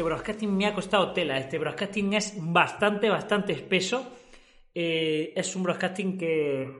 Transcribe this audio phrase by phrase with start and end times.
[0.00, 1.36] Este broadcasting me ha costado tela.
[1.36, 4.16] Este broadcasting es bastante, bastante espeso.
[4.74, 6.70] Eh, es un broadcasting que,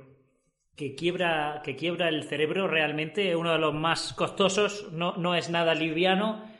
[0.75, 3.37] que, quiebra, que quiebra el cerebro realmente.
[3.37, 4.91] Uno de los más costosos.
[4.93, 6.51] No, no es nada liviano.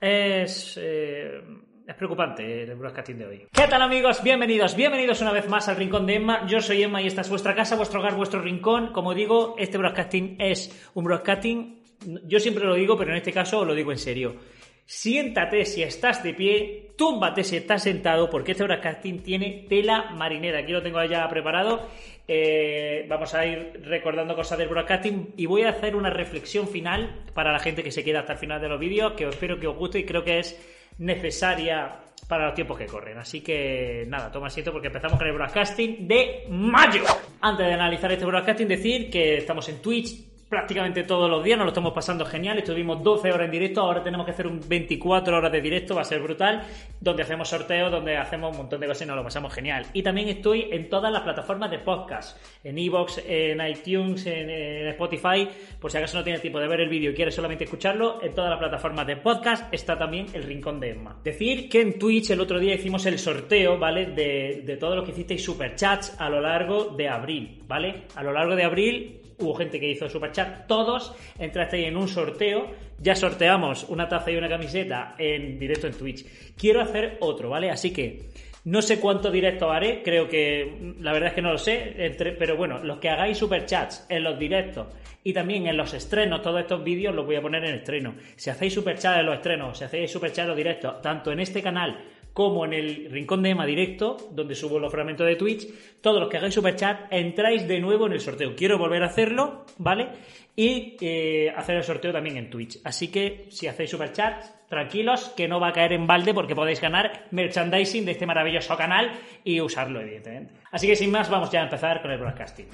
[0.00, 0.78] Es.
[0.80, 1.42] Eh,
[1.86, 3.46] es preocupante el broadcasting de hoy.
[3.52, 4.22] ¿Qué tal amigos?
[4.22, 6.46] Bienvenidos, bienvenidos una vez más al Rincón de Emma.
[6.46, 8.94] Yo soy Emma y esta es vuestra casa, vuestro hogar, vuestro rincón.
[8.94, 11.82] Como digo, este broadcasting es un broadcasting,
[12.24, 14.55] yo siempre lo digo, pero en este caso lo digo en serio.
[14.86, 20.60] Siéntate si estás de pie, túmbate si estás sentado, porque este broadcasting tiene tela marinera.
[20.60, 21.88] Aquí lo tengo ya preparado.
[22.28, 27.24] Eh, vamos a ir recordando cosas del broadcasting y voy a hacer una reflexión final
[27.34, 29.66] para la gente que se queda hasta el final de los vídeos, que espero que
[29.66, 30.56] os guste y creo que es
[30.98, 33.18] necesaria para los tiempos que corren.
[33.18, 37.02] Así que nada, toma asiento porque empezamos con el broadcasting de mayo.
[37.40, 41.66] Antes de analizar este broadcasting, decir que estamos en Twitch, prácticamente todos los días, nos
[41.66, 42.58] lo estamos pasando genial.
[42.58, 46.02] Estuvimos 12 horas en directo, ahora tenemos que hacer un 24 horas de directo, va
[46.02, 46.62] a ser brutal,
[47.00, 49.86] donde hacemos sorteos, donde hacemos un montón de cosas y nos lo pasamos genial.
[49.92, 54.46] Y también estoy en todas las plataformas de podcast, en Evox, en iTunes, en,
[54.86, 55.48] Spotify,
[55.80, 58.32] por si acaso no tienes tiempo de ver el vídeo y quieres solamente escucharlo, en
[58.34, 61.16] todas las plataformas de podcast está también el Rincón de Emma.
[61.24, 64.06] Decir que en Twitch el otro día hicimos el sorteo, ¿vale?
[64.06, 68.04] De, de todo lo que hicisteis superchats a lo largo de abril, ¿vale?
[68.14, 72.70] A lo largo de abril hubo gente que hizo superchat, todos entrasteis en un sorteo,
[72.98, 76.54] ya sorteamos una taza y una camiseta en directo en Twitch.
[76.56, 77.70] Quiero hacer otro, ¿vale?
[77.70, 78.30] Así que
[78.64, 82.56] no sé cuánto directo haré, creo que la verdad es que no lo sé, pero
[82.56, 84.88] bueno, los que hagáis superchats en los directos
[85.22, 88.14] y también en los estrenos, todos estos vídeos los voy a poner en estreno.
[88.36, 91.62] Si hacéis superchats en los estrenos, si hacéis superchats en los directos, tanto en este
[91.62, 91.96] canal
[92.36, 95.68] como en el Rincón de Emma directo, donde subo los fragmentos de Twitch,
[96.02, 98.54] todos los que hagáis superchat entráis de nuevo en el sorteo.
[98.54, 100.08] Quiero volver a hacerlo, ¿vale?
[100.54, 102.78] Y eh, hacer el sorteo también en Twitch.
[102.84, 106.78] Así que si hacéis superchat, tranquilos, que no va a caer en balde porque podéis
[106.78, 110.52] ganar merchandising de este maravilloso canal y usarlo, evidentemente.
[110.70, 112.66] Así que sin más, vamos ya a empezar con el broadcasting.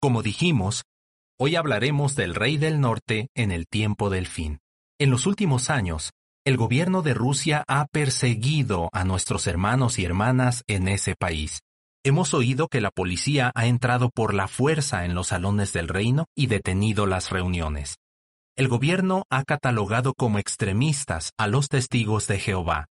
[0.00, 0.84] Como dijimos,
[1.38, 4.60] hoy hablaremos del Rey del Norte en el tiempo del fin.
[4.98, 6.12] En los últimos años,
[6.50, 11.60] el gobierno de Rusia ha perseguido a nuestros hermanos y hermanas en ese país.
[12.04, 16.26] Hemos oído que la policía ha entrado por la fuerza en los salones del reino
[16.34, 17.98] y detenido las reuniones.
[18.56, 22.86] El gobierno ha catalogado como extremistas a los testigos de Jehová.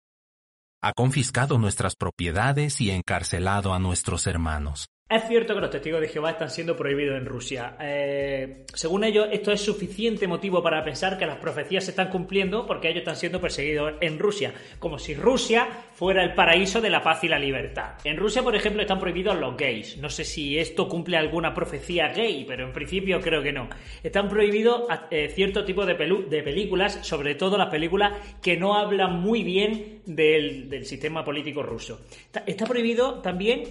[0.83, 4.89] Ha confiscado nuestras propiedades y encarcelado a nuestros hermanos.
[5.09, 7.77] Es cierto que los testigos de Jehová están siendo prohibidos en Rusia.
[7.81, 12.67] Eh, según ellos, esto es suficiente motivo para pensar que las profecías se están cumpliendo
[12.67, 17.05] porque ellos están siendo perseguidos en Rusia, como si Rusia fuera el paraíso de la
[17.05, 17.93] paz y la libertad.
[18.03, 19.97] En Rusia, por ejemplo, están prohibidos los gays.
[19.99, 23.69] No sé si esto cumple alguna profecía gay, pero en principio creo que no.
[24.03, 28.13] Están prohibidos eh, cierto tipo de, películas, sobre todo las películas
[28.43, 32.01] que no hablan muy bien del, sistema político ruso.
[32.45, 33.63] Está prohibido también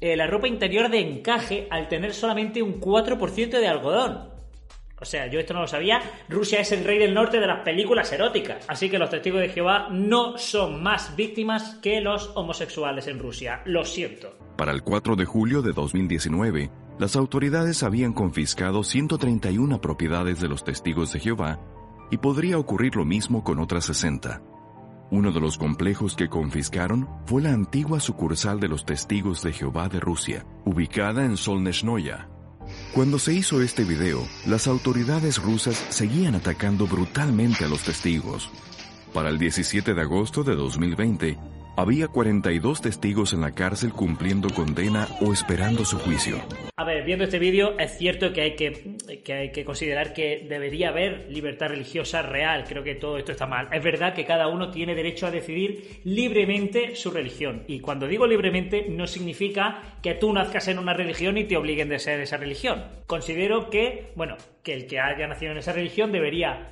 [0.00, 4.30] eh, la ropa interior de encaje al tener solamente un 4% de algodón.
[5.00, 6.00] O sea, yo esto no lo sabía.
[6.28, 8.64] Rusia es el rey del norte de las películas eróticas.
[8.68, 13.62] Así que los testigos de Jehová no son más víctimas que los homosexuales en Rusia.
[13.64, 14.36] Lo siento.
[14.58, 20.64] Para el 4 de julio de 2019, las autoridades habían confiscado 131 propiedades de los
[20.64, 21.58] testigos de Jehová
[22.10, 24.42] y podría ocurrir lo mismo con otras 60.
[25.12, 29.88] Uno de los complejos que confiscaron fue la antigua sucursal de los Testigos de Jehová
[29.88, 32.28] de Rusia, ubicada en Solnechnoya.
[32.94, 38.50] Cuando se hizo este video, las autoridades rusas seguían atacando brutalmente a los testigos.
[39.12, 41.36] Para el 17 de agosto de 2020,
[41.76, 46.36] Había 42 testigos en la cárcel cumpliendo condena o esperando su juicio.
[46.76, 50.46] A ver, viendo este vídeo es cierto que hay que, que hay que considerar que
[50.48, 52.64] debería haber libertad religiosa real.
[52.68, 53.68] Creo que todo esto está mal.
[53.72, 57.62] Es verdad que cada uno tiene derecho a decidir libremente su religión.
[57.66, 61.88] Y cuando digo libremente no significa que tú nazcas en una religión y te obliguen
[61.88, 62.84] de ser esa religión.
[63.06, 66.68] Considero que, bueno, que el que haya nacido en esa religión debería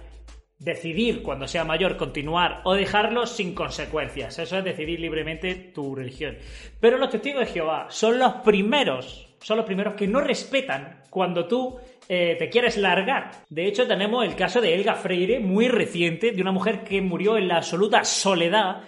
[0.58, 4.38] decidir cuando sea mayor continuar o dejarlo sin consecuencias.
[4.38, 6.36] Eso es decidir libremente tu religión.
[6.80, 11.46] Pero los testigos de Jehová son los primeros, son los primeros que no respetan cuando
[11.46, 11.76] tú
[12.08, 13.30] eh, te quieres largar.
[13.48, 17.36] De hecho, tenemos el caso de Elga Freire, muy reciente, de una mujer que murió
[17.36, 18.82] en la absoluta soledad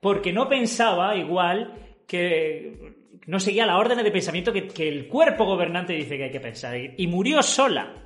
[0.00, 1.72] porque no pensaba igual
[2.06, 2.94] que
[3.26, 6.40] no seguía las órdenes de pensamiento que, que el cuerpo gobernante dice que hay que
[6.40, 8.03] pensar y murió sola.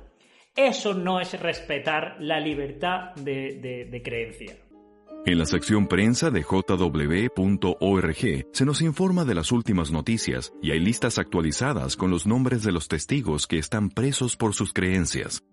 [0.55, 4.57] Eso no es respetar la libertad de, creencia.
[5.25, 8.17] En la sección prensa de jw.org
[8.51, 12.71] se nos informa de las últimas noticias y hay listas actualizadas con los nombres de
[12.71, 15.43] los testigos que están presos por sus creencias.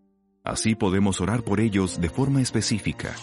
[0.44, 3.14] Así podemos orar por ellos de forma específica.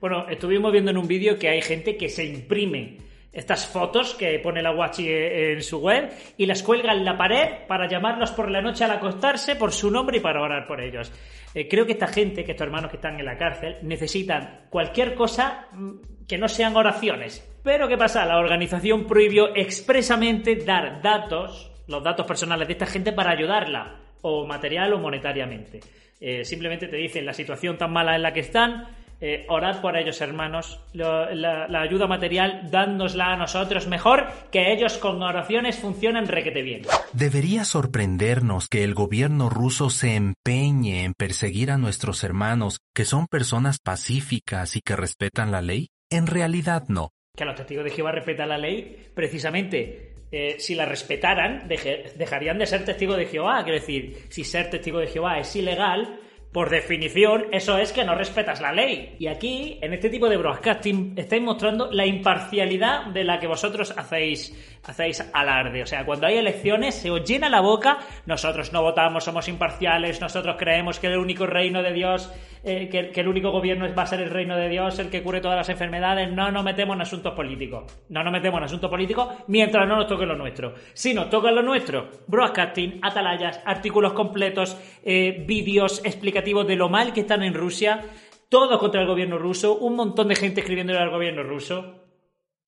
[0.00, 4.38] Bueno, estuvimos viendo en un vídeo que hay gente que se imprime estas fotos que
[4.40, 8.50] pone la Guachi en su web y las cuelga en la pared para llamarlos por
[8.50, 11.12] la noche al acostarse por su nombre y para orar por ellos.
[11.54, 15.14] Eh, creo que esta gente, que estos hermanos que están en la cárcel, necesitan cualquier
[15.14, 17.46] cosa mm, que no sean oraciones.
[17.62, 18.24] Pero ¿qué pasa?
[18.24, 24.46] La organización prohibió expresamente dar datos, los datos personales de esta gente para ayudarla, o
[24.46, 25.80] material o monetariamente.
[26.20, 28.86] Eh, simplemente te dicen la situación tan mala en la que están,
[29.20, 30.80] eh, orad por ellos, hermanos.
[30.92, 36.82] la, ayuda material, dándosla a nosotros mejor, que ellos con oraciones funcionen requete bien.
[37.12, 43.26] Debería sorprendernos que el gobierno ruso se empeñe en perseguir a nuestros hermanos, que son
[43.26, 45.88] personas pacíficas y que respetan la ley.
[46.10, 47.10] En realidad no.
[47.36, 52.66] Que los testigos de Jehová respetan la ley, precisamente eh, si la respetaran, dejarían de
[52.66, 53.62] ser testigos de Jehová.
[53.64, 56.20] Quiero decir, si ser testigo de Jehová es ilegal,
[56.52, 59.14] por definición, eso es que no respetas la ley.
[59.20, 63.94] Y aquí, en este tipo de broadcasting, estáis mostrando la imparcialidad de la que vosotros
[63.96, 64.52] hacéis,
[64.82, 65.82] hacéis alarde.
[65.82, 70.20] O sea, cuando hay elecciones se os llena la boca, nosotros no votamos, somos imparciales,
[70.20, 72.32] nosotros creemos que el único reino de Dios,
[72.64, 75.40] eh, que, el único gobierno va a ser el reino de Dios, el que cure
[75.40, 77.84] todas las enfermedades, no nos metemos en asuntos políticos.
[78.08, 80.74] No nos metemos en asuntos políticos mientras no nos toque lo nuestro.
[80.94, 86.02] Si nos toca lo nuestro, broadcasting, atalayas, artículos completos, eh, vídeos
[86.42, 88.04] de lo mal que están en Rusia,
[88.48, 92.04] todo contra el gobierno ruso, un montón de gente escribiéndole al gobierno ruso.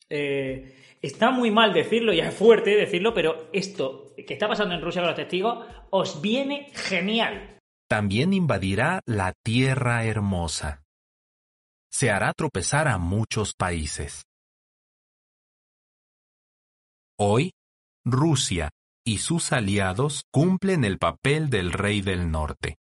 [0.09, 4.81] Eh, Está muy mal decirlo y es fuerte decirlo, pero esto que está pasando en
[4.81, 7.59] Rusia con los testigos os viene genial.
[7.89, 10.85] También invadirá la tierra hermosa.
[11.91, 14.23] Se hará tropezar a muchos países.
[17.19, 17.51] Hoy,
[18.05, 18.71] Rusia
[19.05, 22.77] y sus aliados cumplen el papel del rey del norte.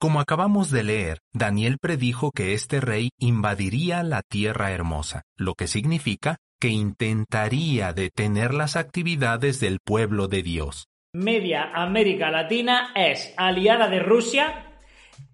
[0.00, 5.66] Como acabamos de leer, Daniel predijo que este rey invadiría la tierra hermosa, lo que
[5.66, 10.86] significa que intentaría detener las actividades del pueblo de Dios.
[11.12, 14.78] Media América Latina es aliada de Rusia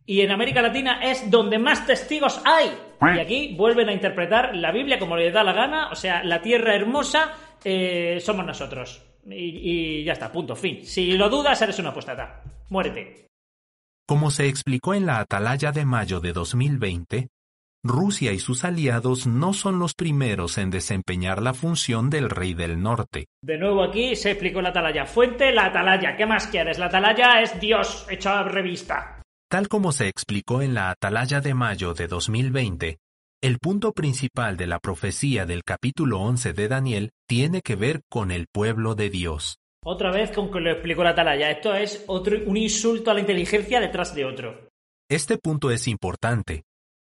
[0.05, 2.73] y en América Latina es donde más testigos hay.
[3.15, 6.43] Y aquí vuelven a interpretar la Biblia como les da la gana, o sea, la
[6.43, 9.01] tierra hermosa eh, somos nosotros.
[9.31, 10.85] Y, y, ya está, punto, fin.
[10.85, 12.43] Si lo dudas, eres una apostata.
[12.69, 13.26] Muérete.
[14.09, 17.29] Como se explicó en la Atalaya de mayo de 2020,
[17.83, 22.81] Rusia y sus aliados no son los primeros en desempeñar la función del rey del
[22.81, 23.27] norte.
[23.43, 25.07] De nuevo aquí se explicó la atalaya.
[25.07, 26.17] Fuente, la atalaya.
[26.17, 26.79] ¿Qué más quieres?
[26.79, 29.23] La atalaya es Dios hecho a revista.
[29.51, 32.99] Tal como se explicó en la atalaya de mayo de 2020,
[33.43, 38.31] el punto principal de la profecía del capítulo 11 de Daniel tiene que ver con
[38.31, 39.59] el pueblo de Dios.
[39.89, 41.49] Otra vez con que lo explicó la atalaya.
[41.49, 44.69] Esto es otro, un insulto a la inteligencia detrás de otro.
[45.09, 46.65] Este punto es importante,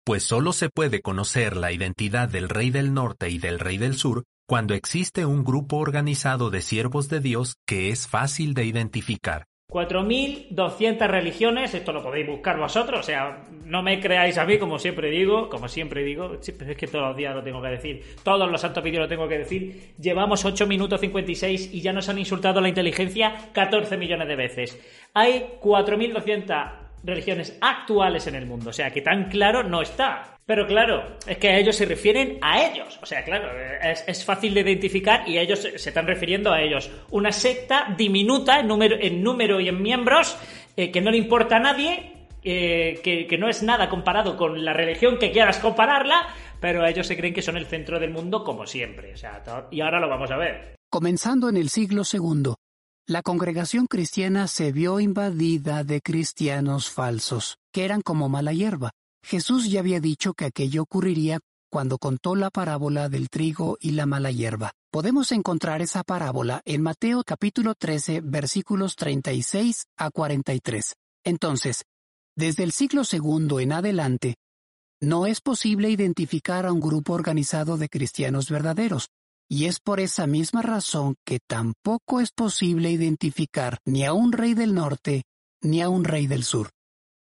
[0.05, 3.95] pues solo se puede conocer la identidad del Rey del Norte y del Rey del
[3.95, 9.45] Sur cuando existe un grupo organizado de siervos de Dios que es fácil de identificar.
[9.69, 14.79] 4.200 religiones, esto lo podéis buscar vosotros, o sea, no me creáis a mí, como
[14.79, 18.49] siempre digo, como siempre digo, es que todos los días lo tengo que decir, todos
[18.49, 22.17] los santos vídeos lo tengo que decir, llevamos 8 minutos 56 y ya nos han
[22.17, 24.79] insultado la inteligencia 14 millones de veces.
[25.13, 28.70] Hay 4.200 religiones actuales en el mundo.
[28.70, 30.38] O sea, que tan claro no está.
[30.46, 33.00] Pero claro, es que a ellos se refieren a ellos.
[33.03, 33.50] O sea, claro,
[33.84, 36.89] es, fácil de identificar y ellos se, están refiriendo a ellos.
[37.12, 40.38] Una secta diminuta en número, en número y en miembros
[40.75, 44.74] eh, que no le importa a nadie, eh, que, no es nada comparado con la
[44.74, 46.29] religión que quieras compararla,
[46.60, 49.13] pero ellos se creen que son el centro del mundo como siempre.
[49.13, 50.75] O sea, y ahora lo vamos a ver.
[50.89, 52.53] Comenzando en el siglo II,
[53.10, 58.92] la congregación cristiana se vio invadida de cristianos falsos, que eran como mala hierba.
[59.25, 61.39] Jesús ya había dicho que aquello ocurriría
[61.72, 64.74] cuando contó la parábola del trigo y la mala hierba.
[64.92, 70.94] Podemos encontrar esa parábola en Mateo capítulo 13 versículos 36 a 43.
[71.24, 71.86] Entonces,
[72.36, 74.36] desde el siglo II en adelante,
[75.01, 79.10] no es posible identificar a un grupo organizado de cristianos verdaderos,
[79.50, 84.53] y es por esa misma razón que tampoco es posible identificar ni a un rey
[84.53, 85.24] del norte
[85.62, 86.70] ni a un rey del sur.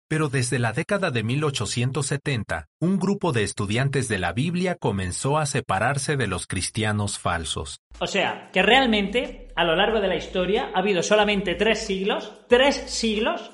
[0.08, 5.46] Pero desde la década de 1870, un grupo de estudiantes de la Biblia comenzó a
[5.46, 7.80] separarse de los cristianos falsos.
[7.98, 12.32] O sea, que realmente, a lo largo de la historia, ha habido solamente tres siglos,
[12.48, 13.50] tres siglos,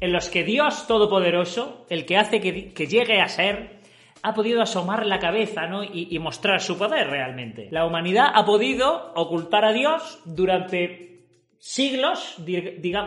[0.00, 3.81] en los que Dios Todopoderoso, el que hace que, llegue a ser,
[4.22, 5.82] ha podido asomar la cabeza ¿no?
[5.82, 7.68] y, mostrar su poder realmente.
[7.70, 11.26] La humanidad ha podido ocultar a Dios durante
[11.58, 12.36] siglos,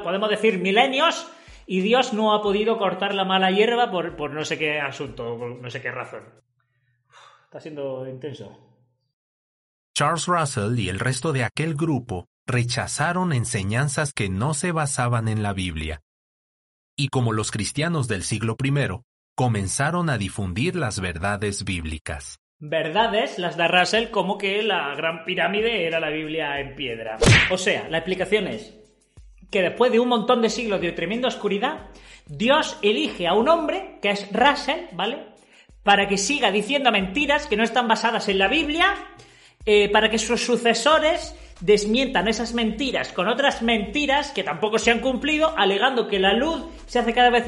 [0.03, 1.31] podemos decir milenios,
[1.65, 5.37] y Dios no ha podido cortar la mala hierba por, por no sé qué asunto,
[5.37, 6.23] por no sé qué razón.
[7.45, 8.65] está siendo intenso.
[9.95, 15.41] Charles Russell y el resto de aquel grupo rechazaron enseñanzas que no se basaban en
[15.41, 16.01] la Biblia.
[16.97, 18.71] Y como los cristianos del siglo I,
[19.35, 22.39] comenzaron a difundir las verdades bíblicas.
[22.57, 27.17] Verdades, las de Russell, como que la Gran Pirámide era la Biblia en piedra.
[27.51, 28.73] O sea, la explicación es,
[29.51, 31.89] que después de un montón de siglos de tremenda oscuridad,
[32.27, 35.25] Dios elige a un hombre, que es Russell, ¿vale?
[35.83, 38.95] Para que siga diciendo mentiras que no están basadas en la Biblia,
[39.65, 44.99] eh, para que sus sucesores desmientan esas mentiras con otras mentiras que tampoco se han
[44.99, 47.45] cumplido, alegando que la luz se hace cada vez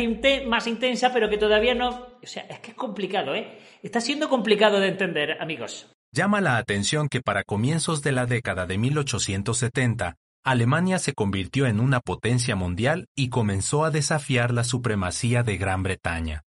[0.48, 1.90] más intensa, pero que todavía no...
[1.90, 3.60] O sea, es que es complicado, ¿eh?
[3.84, 5.88] Está siendo complicado de entender, amigos.
[6.12, 11.80] Llama la atención que para comienzos de la década de 1870, Alemania se convirtió en
[11.80, 16.44] una potencia mundial y comenzó a desafiar la supremacía de Gran Bretaña.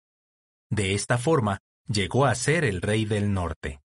[0.69, 3.81] De esta forma, llegó a ser el rey del norte.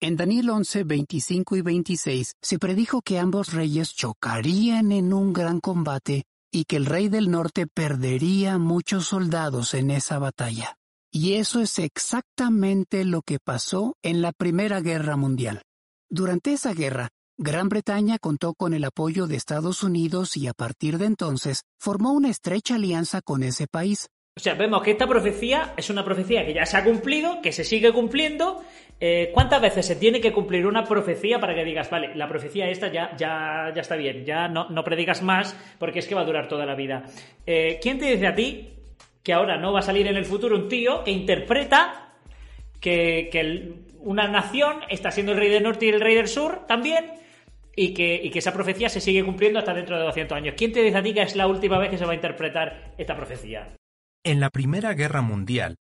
[0.00, 5.58] En Daniel 11, 25 y 26 se predijo que ambos reyes chocarían en un gran
[5.58, 10.76] combate y que el rey del norte perdería muchos soldados en esa batalla.
[11.10, 15.62] Y eso es exactamente lo que pasó en la Primera Guerra Mundial.
[16.08, 20.98] Durante esa guerra, Gran Bretaña contó con el apoyo de Estados Unidos y a partir
[20.98, 24.08] de entonces formó una estrecha alianza con ese país.
[24.38, 27.50] O sea, vemos que esta profecía es una profecía que ya se ha cumplido, que
[27.50, 28.62] se sigue cumpliendo.
[29.00, 32.70] Eh, ¿Cuántas veces se tiene que cumplir una profecía para que digas, vale, la profecía
[32.70, 36.20] esta ya, ya, ya está bien, ya no, no predigas más porque es que va
[36.20, 37.02] a durar toda la vida?
[37.46, 38.74] Eh, ¿Quién te dice a ti
[39.24, 42.12] que ahora no va a salir en el futuro un tío que interpreta
[42.80, 46.64] que, que una nación está siendo el rey del norte y el rey del sur
[46.68, 47.06] también
[47.74, 50.54] y que, esa profecía se sigue cumpliendo hasta dentro de 200 años.
[50.56, 52.92] ¿Quién te dice a ti que es la última vez que se va a interpretar
[52.96, 53.77] esta profecía?
[54.24, 55.76] En la Primera Guerra Mundial,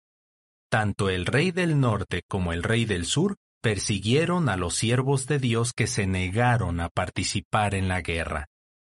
[0.69, 5.37] tanto el rey del norte como el rey del sur persiguieron a los siervos de
[5.37, 8.47] Dios que se negaron a participar en la guerra.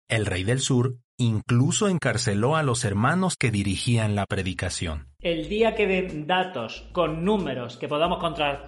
[0.10, 5.14] El rey del sur incluso encarceló a los hermanos que dirigían la predicación.
[5.25, 8.20] El día que den datos con números que podamos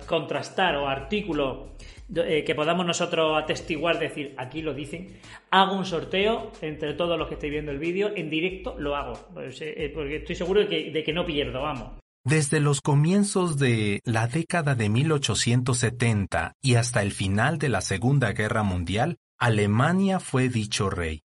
[0.08, 1.68] contrastar o artículo
[2.16, 5.20] eh, que podamos nosotros atestiguar, decir, aquí lo dicen,
[5.52, 9.14] hago un sorteo entre todos los que estéis viendo el vídeo, en directo lo hago,
[9.36, 12.00] pues, eh, eh, porque estoy seguro de que, de que no pierdo, vamos.
[12.26, 18.32] Desde los comienzos de la década de 1870 y hasta el final de la Segunda
[18.32, 21.22] Guerra Mundial, Alemania fue dicho rey.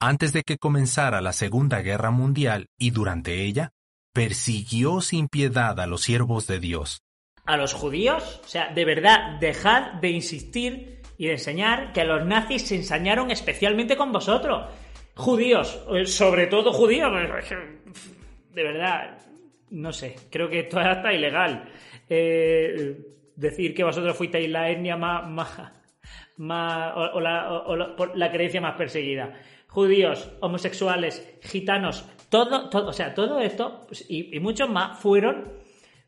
[0.00, 3.72] Antes de que comenzara la Segunda Guerra Mundial y durante ella,
[4.14, 7.02] persiguió sin piedad a los siervos de Dios,
[7.44, 8.40] a los judíos.
[8.44, 13.30] O sea, de verdad, dejad de insistir y de enseñar que los nazis se ensañaron
[13.30, 14.70] especialmente con vosotros.
[15.14, 17.12] Judíos, eh, sobre todo judíos.
[18.52, 19.18] De verdad,
[19.70, 21.68] no sé, creo que esto es hasta ilegal.
[22.08, 22.98] Eh,
[23.36, 25.28] decir que vosotros fuisteis la etnia más,
[26.36, 29.34] más, o, la, creencia más perseguida.
[29.68, 35.52] Judíos, homosexuales, gitanos, todo, todo o sea, todo esto pues, y muchos más fueron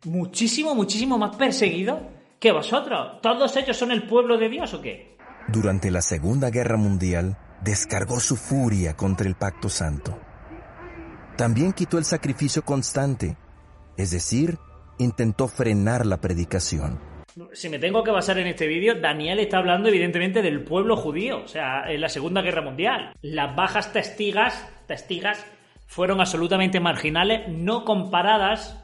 [0.05, 2.01] muchísimo, muchísimo más perseguido
[2.41, 3.21] que vosotros.
[3.23, 5.17] ¿Todos ellos son el pueblo de Dios o qué?
[5.47, 10.19] Durante la Segunda Guerra Mundial, descargó su furia contra el Pacto Santo.
[11.37, 13.37] También quitó el sacrificio constante,
[13.97, 14.59] es decir,
[14.99, 16.99] intentó frenar la predicación.
[17.53, 21.45] Si me tengo que basar en este vídeo, Daniel está hablando evidentemente del pueblo judío,
[21.45, 23.13] o sea, en la Segunda Guerra Mundial.
[23.23, 25.45] Las bajas testigas, testigas
[25.87, 28.83] fueron absolutamente marginales, no comparadas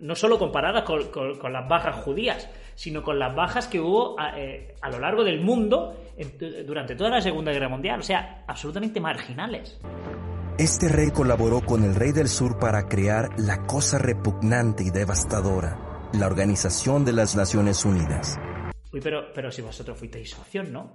[0.00, 4.74] no solo comparadas con, las bajas judías, sino con las bajas que hubo a, eh,
[4.90, 5.96] lo largo del mundo
[6.66, 9.78] durante toda la Segunda Guerra Mundial, o sea, absolutamente marginales.
[10.58, 16.08] Este rey colaboró con el rey del sur para crear la cosa repugnante y devastadora,
[16.12, 18.38] la Organización de las Naciones Unidas.
[18.92, 20.94] Uy, pero, pero si vosotros fuisteis socio, ¿no?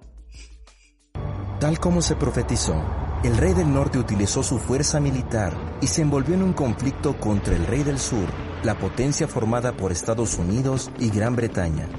[1.60, 2.82] Tal como se profetizó,
[3.22, 5.52] el rey del norte utilizó su fuerza militar
[5.82, 8.30] y se envolvió en un conflicto contra el rey del sur,
[8.64, 11.90] la potencia formada por Estados Unidos y Gran Bretaña.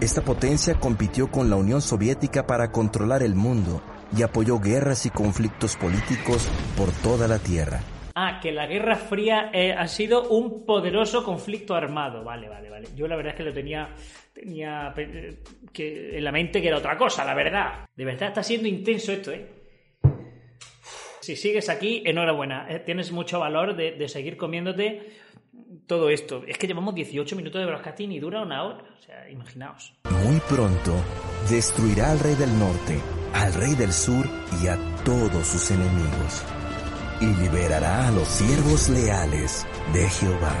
[0.00, 3.82] Esta potencia compitió con la Unión Soviética para controlar el mundo
[4.16, 7.82] y apoyó guerras y conflictos políticos por toda la Tierra.
[8.20, 12.24] Ah, que la Guerra Fría eh, ha sido un poderoso conflicto armado.
[12.24, 12.88] Vale, vale, vale.
[12.96, 13.94] Yo la verdad es que lo tenía,
[14.32, 15.38] tenía eh,
[15.72, 17.88] que, en la mente que era otra cosa, la verdad.
[17.94, 19.46] De verdad está siendo intenso esto, ¿eh?
[21.20, 22.66] Si sigues aquí, enhorabuena.
[22.68, 25.12] Eh, tienes mucho valor de, seguir comiéndote
[25.86, 26.42] todo esto.
[26.44, 28.84] Es que llevamos 18 minutos de broadcasting y dura una hora.
[28.98, 29.94] O sea, imaginaos.
[30.24, 30.92] Muy pronto,
[31.48, 33.00] destruirá al rey del norte
[33.32, 34.28] al rey del sur
[34.62, 36.44] y a todos sus enemigos,
[37.20, 40.54] y liberará a los siervos leales de Jehová.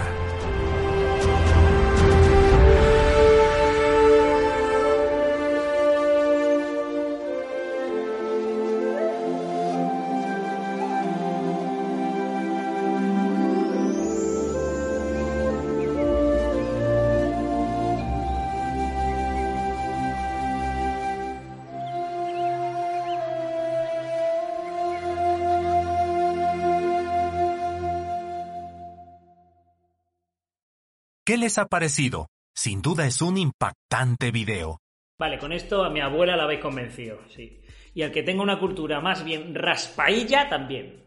[31.28, 32.30] ¿Qué les ha parecido?
[32.56, 34.80] Sin duda es un impactante video.
[35.18, 37.60] Vale, con esto a mi abuela la habéis convencido, sí.
[37.92, 41.04] Y al que tenga una cultura más bien raspailla también.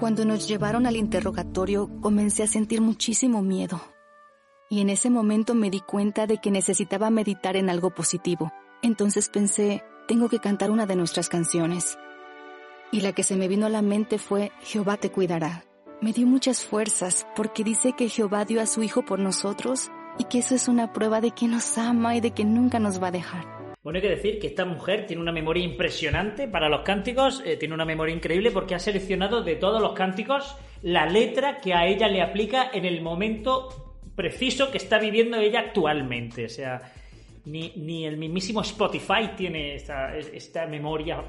[0.00, 3.80] Cuando nos llevaron al interrogatorio comencé a sentir muchísimo miedo.
[4.70, 8.52] Y en ese momento me di cuenta de que necesitaba meditar en algo positivo.
[8.82, 11.96] Entonces pensé, tengo que cantar una de nuestras canciones.
[12.90, 15.67] Y la que se me vino a la mente fue, Jehová te cuidará.
[16.00, 20.26] Me dio muchas fuerzas porque dice que Jehová dio a su Hijo por nosotros y
[20.26, 23.08] que eso es una prueba de que nos ama y de que nunca nos va
[23.08, 23.44] a dejar.
[23.82, 27.56] Bueno, hay que decir que esta mujer tiene una memoria impresionante para los cánticos, eh,
[27.56, 31.88] tiene una memoria increíble porque ha seleccionado de todos los cánticos la letra que a
[31.88, 36.44] ella le aplica en el momento preciso que está viviendo ella actualmente.
[36.44, 36.92] O sea,
[37.44, 41.24] ni, ni el mismísimo Spotify tiene esta, esta memoria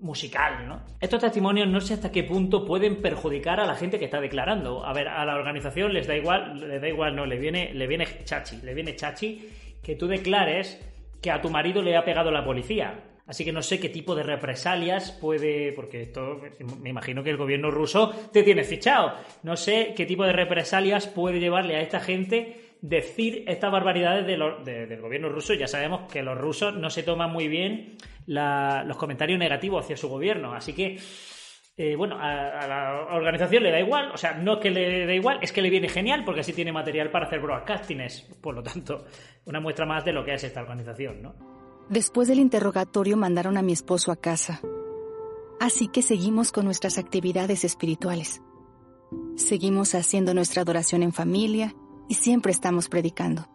[0.00, 0.82] musical, ¿no?
[1.00, 4.84] Estos testimonios no sé hasta qué punto pueden perjudicar a la gente que está declarando.
[4.84, 7.86] A ver, a la organización les da igual, les da igual, no, le viene, le
[7.86, 9.48] viene chachi, le viene chachi
[9.82, 10.80] que tú declares
[11.20, 13.04] que a tu marido le ha pegado la policía.
[13.26, 16.40] Así que no sé qué tipo de represalias puede, porque esto
[16.80, 19.12] me imagino que el gobierno ruso te tiene fichado.
[19.42, 25.00] No sé qué tipo de represalias puede llevarle a esta gente decir estas barbaridades del
[25.00, 25.52] gobierno ruso.
[25.52, 27.96] Ya sabemos que los rusos no se toman muy bien
[28.28, 30.52] los comentarios negativos hacia su gobierno.
[30.52, 30.98] Así que,
[31.76, 34.10] eh, bueno, a, la organización le da igual.
[34.12, 36.52] O sea, no es que le dé igual, es que le viene genial porque así
[36.52, 38.22] tiene material para hacer broadcastings.
[38.40, 39.04] Por lo tanto,
[39.46, 41.34] una muestra más de lo que es esta organización, ¿no?
[41.88, 44.60] Después del interrogatorio mandaron a mi esposo a casa.
[45.58, 48.42] Así que seguimos con nuestras actividades espirituales.
[49.36, 51.74] Seguimos haciendo nuestra adoración en familia
[52.08, 53.48] y siempre estamos predicando.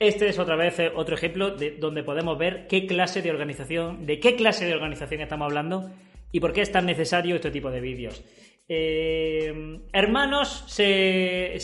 [0.00, 4.06] Este es otra vez eh, otro ejemplo de donde podemos ver qué clase de organización,
[4.06, 5.90] de qué clase de organización estamos hablando
[6.32, 8.24] y por qué es tan necesario este tipo de vídeos.
[8.66, 11.58] Eh, hermanos, se,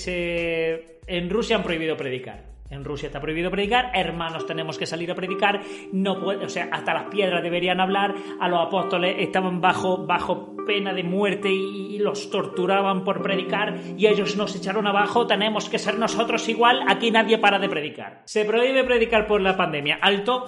[1.06, 2.55] en Rusia han prohibido predicar.
[2.70, 5.60] En Rusia está prohibido predicar, hermanos tenemos que salir a predicar,
[5.92, 10.56] no puede, o sea, hasta las piedras deberían hablar, a los apóstoles estaban bajo, bajo
[10.66, 15.78] pena de muerte y, los torturaban por predicar y ellos nos echaron abajo, tenemos que
[15.78, 18.20] ser nosotros igual, aquí nadie para de predicar.
[18.26, 20.46] Se prohíbe predicar por la pandemia, alto,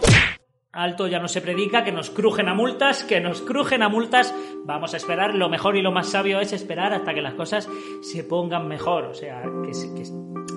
[0.73, 4.35] alto ya no se predica, que nos crujen a multas, que nos crujen a multas,
[4.65, 7.69] vamos a esperar, lo mejor y lo más sabio es esperar hasta que las cosas
[8.03, 10.11] se pongan mejor, o sea, que, que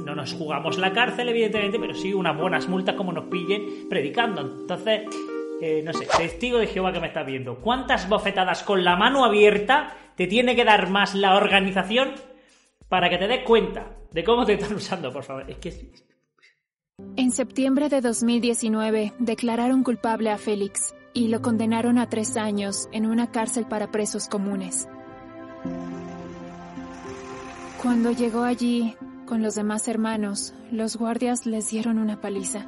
[0.06, 4.42] no nos jugamos la cárcel, evidentemente, pero sí unas buenas multas como nos pillen predicando.
[4.42, 5.04] Entonces,
[5.62, 9.24] eh, no sé, testigo de Jehová que me está viendo, ¿cuántas bofetadas con la mano
[9.24, 12.14] abierta te tiene que dar más la organización
[12.90, 15.46] para que te des cuenta de cómo te están usando, por favor?
[15.50, 16.11] Es que...
[17.16, 23.06] En septiembre de 2019 declararon culpable a Félix y lo condenaron a tres años en
[23.06, 24.88] una cárcel para presos comunes.
[27.82, 32.66] Cuando llegó allí, con los demás hermanos, los guardias les dieron una paliza.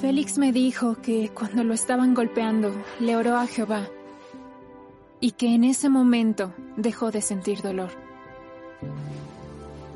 [0.00, 3.88] Félix me dijo que cuando lo estaban golpeando, le oró a Jehová
[5.20, 7.90] y que en ese momento dejó de sentir dolor.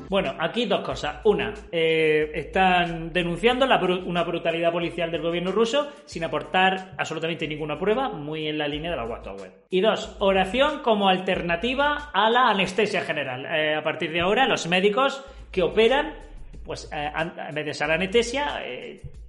[0.09, 1.17] Bueno, aquí dos cosas.
[1.23, 3.67] Una, eh, están denunciando
[4.05, 8.89] una brutalidad policial del gobierno ruso sin aportar absolutamente ninguna prueba, muy en la línea
[8.89, 9.51] de la Watchtower.
[9.69, 13.45] Y dos, oración como alternativa a la anestesia general.
[13.45, 16.15] Eh, a partir de ahora, los médicos que operan,
[16.65, 18.63] pues eh, en vez de ser anestesia,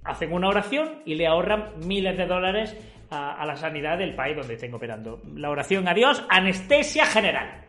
[0.03, 2.75] hacen una oración y le ahorran miles de dólares
[3.11, 5.21] a, la sanidad del país donde estén operando.
[5.35, 7.65] La oración a Dios, anestesia general.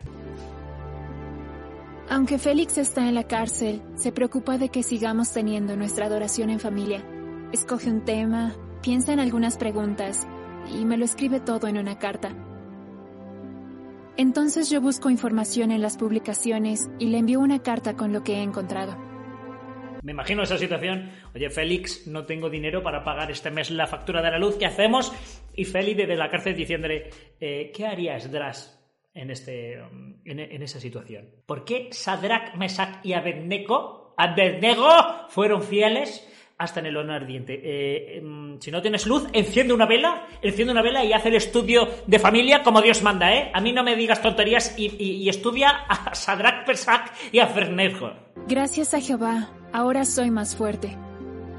[2.13, 6.59] Aunque Félix está en la cárcel, se preocupa de que sigamos teniendo nuestra adoración en
[6.59, 7.03] familia.
[7.51, 10.27] Escoge un tema, piensa en algunas preguntas
[10.71, 12.29] y me lo escribe todo en una carta.
[14.15, 18.33] Entonces yo busco información en las publicaciones y le envío una carta con lo que
[18.33, 18.95] he encontrado.
[20.03, 21.09] Me imagino esa situación.
[21.33, 24.57] Oye, Félix, no tengo dinero para pagar este mes la factura de la luz.
[24.57, 25.11] ¿Qué hacemos?
[25.55, 28.82] Y Félix desde la cárcel diciéndole, eh, ¿qué harías, Dras?
[29.13, 31.29] En, este, um, en, esa situación.
[31.45, 34.89] ¿Por qué Sadrach, Mesach y Abednego, Abednego
[35.29, 37.59] fueron fieles hasta en el horno ardiente?
[37.63, 41.35] Eh, em, si no tienes luz, enciende una vela, enciende una vela y haz el
[41.35, 43.51] estudio de familia como Dios manda, ¿eh?
[43.53, 48.13] A mí no me digas tonterías y, estudia a Sadrach, Mesach y Abednego.
[48.47, 50.97] Gracias a Jehová, ahora soy más fuerte.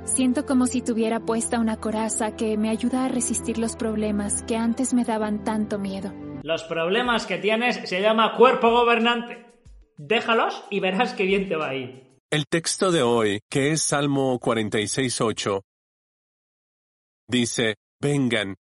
[0.04, 4.54] Siento como si tuviera puesta una coraza que me ayuda a resistir los problemas que
[4.54, 6.12] antes me daban tanto miedo.
[6.44, 9.46] Los problemas que tienes se llama cuerpo gobernante.
[9.96, 12.02] Déjalos y verás qué bien te va a ir.
[12.30, 15.62] El texto de hoy, que es Salmo 46.8,
[17.26, 18.56] dice, vengan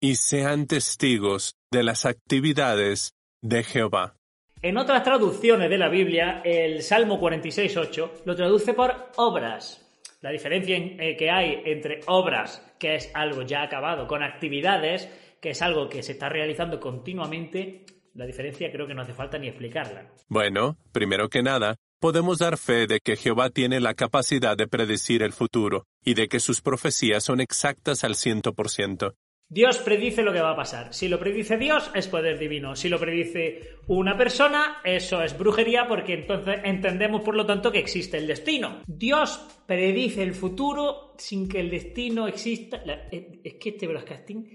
[0.00, 3.10] y sean testigos de las actividades
[3.42, 4.14] de Jehová.
[4.62, 9.84] En otras traducciones de la Biblia, el Salmo 46.8 lo traduce por obras.
[10.20, 15.08] La diferencia eh, que hay entre obras, que es algo ya acabado, con actividades,
[15.40, 19.38] que es algo que se está realizando continuamente, la diferencia creo que no hace falta
[19.38, 20.12] ni explicarla.
[20.28, 25.22] Bueno, primero que nada, podemos dar fe de que Jehová tiene la capacidad de predecir
[25.22, 29.14] el futuro y de que sus profecías son exactas al ciento por ciento.
[29.52, 30.94] Dios predice lo que va a pasar.
[30.94, 32.76] Si lo predice Dios, es poder divino.
[32.76, 37.80] Si lo predice una persona, eso es brujería porque entonces entendemos por lo tanto que
[37.80, 38.82] existe el destino.
[38.86, 42.80] Dios predice el futuro sin que el destino exista.
[43.10, 44.46] Es que este broadcasting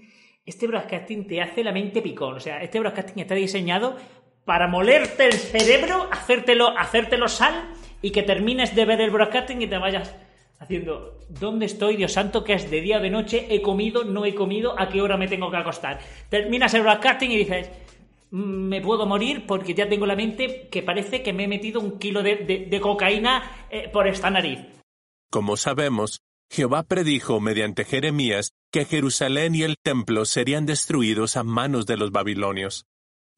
[0.46, 2.36] este broadcasting te hace la mente picón.
[2.36, 3.96] O sea, este broadcasting está diseñado
[4.44, 9.66] para molerte el cerebro, hacértelo, hacértelo sal y que termines de ver el broadcasting y
[9.66, 10.14] te vayas
[10.60, 12.44] haciendo, ¿dónde estoy, Dios santo?
[12.44, 13.46] que es de día o de noche?
[13.50, 14.04] ¿He comido?
[14.04, 14.78] ¿No he comido?
[14.78, 15.98] ¿A qué hora me tengo que acostar?
[16.28, 17.70] Terminas el broadcasting y dices,
[18.30, 21.80] mm, me puedo morir porque ya tengo la mente que parece que me he metido
[21.80, 24.60] un kilo de, cocaína eh, por esta nariz.
[25.28, 31.86] Como sabemos, Jehová predijo mediante Jeremías que Jerusalén y el templo serían destruidos a manos
[31.86, 32.86] de los babilonios.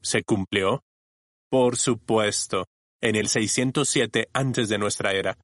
[0.00, 0.84] ¿Se cumplió?
[1.48, 2.66] Por supuesto,
[3.00, 5.38] en el 607 antes de nuestra era.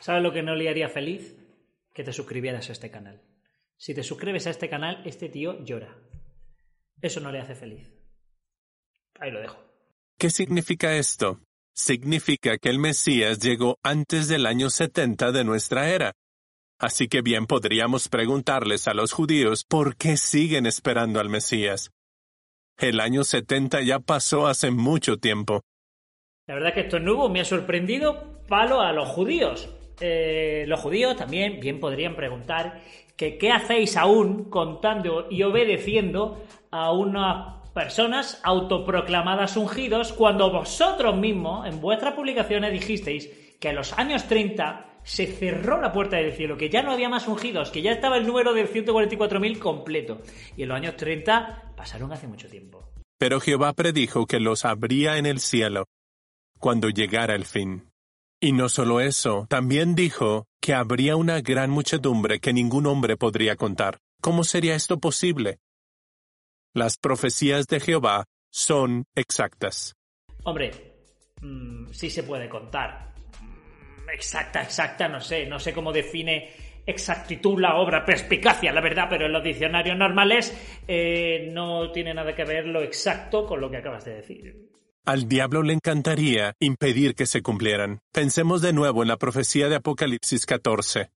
[0.00, 1.34] ¿Sabes lo que no le haría feliz?
[1.94, 3.22] Que te suscribieras a este canal.
[3.78, 5.96] Si te suscribes a este canal, este tío llora.
[7.00, 7.93] Eso no le hace feliz.
[9.20, 9.56] Ahí lo dejo.
[10.18, 11.40] ¿Qué significa esto?
[11.74, 16.12] Significa que el Mesías llegó antes del año 70 de nuestra era.
[16.78, 21.90] Así que bien podríamos preguntarles a los judíos por qué siguen esperando al Mesías.
[22.78, 25.62] El año 70 ya pasó hace mucho tiempo.
[26.46, 29.68] La verdad que esto nuevo me ha sorprendido palo a los judíos.
[30.00, 32.82] Eh, los judíos también bien podrían preguntar
[33.16, 41.66] que qué hacéis aún contando y obedeciendo a una personas autoproclamadas ungidos cuando vosotros mismos
[41.66, 43.28] en vuestras publicaciones dijisteis
[43.60, 47.10] que en los años 30 se cerró la puerta del cielo, que ya no había
[47.10, 50.22] más ungidos, que ya estaba el número de 144.000 completo.
[50.56, 52.88] Y en los años 30 pasaron hace mucho tiempo.
[53.18, 55.86] Pero Jehová predijo que los habría en el cielo
[56.58, 57.90] cuando llegara el fin.
[58.40, 63.56] Y no solo eso, también dijo que habría una gran muchedumbre que ningún hombre podría
[63.56, 63.98] contar.
[64.20, 65.58] ¿Cómo sería esto posible?
[66.74, 69.94] Las profecías de Jehová son exactas.
[70.42, 70.72] Hombre,
[71.40, 73.14] mm, sí se puede contar.
[73.40, 76.50] Mm, exacta, exacta, no sé, no sé cómo define
[76.84, 80.52] exactitud la obra, perspicacia, la verdad, pero en los diccionarios normales
[80.88, 84.68] eh, no tiene nada que ver lo exacto con lo que acabas de decir.
[85.04, 88.00] Al diablo le encantaría impedir que se cumplieran.
[88.10, 91.10] Pensemos de nuevo en la profecía de Apocalipsis 14.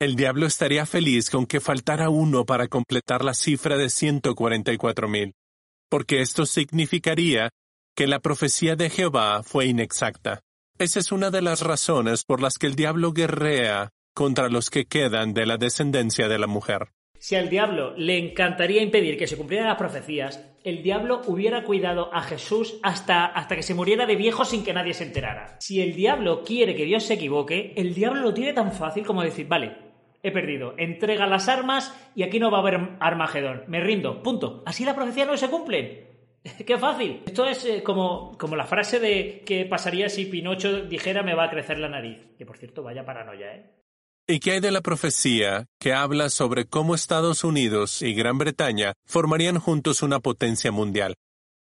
[0.00, 5.34] El diablo estaría feliz con que faltara uno para completar la cifra de 144.000,
[5.90, 7.50] porque esto significaría
[7.96, 10.38] que la profecía de Jehová fue inexacta.
[10.78, 14.84] Esa es una de las razones por las que el diablo guerrea contra los que
[14.84, 16.90] quedan de la descendencia de la mujer.
[17.18, 22.14] Si al diablo le encantaría impedir que se cumplieran las profecías, el diablo hubiera cuidado
[22.14, 25.56] a Jesús hasta, hasta que se muriera de viejo sin que nadie se enterara.
[25.58, 29.24] Si el diablo quiere que Dios se equivoque, el diablo lo tiene tan fácil como
[29.24, 29.87] decir, vale,
[30.22, 34.62] he perdido, entrega las armas y aquí no va a haber Armagedón, me rindo, punto.
[34.66, 36.08] Así la profecía no se cumple.
[36.66, 37.22] ¡Qué fácil!
[37.26, 41.44] Esto es eh, como, como la frase de qué pasaría si Pinocho dijera me va
[41.44, 42.18] a crecer la nariz.
[42.36, 43.78] Que por cierto, vaya paranoia, ¿eh?
[44.30, 48.92] ¿Y qué hay de la profecía que habla sobre cómo Estados Unidos y Gran Bretaña
[49.06, 51.14] formarían juntos una potencia mundial?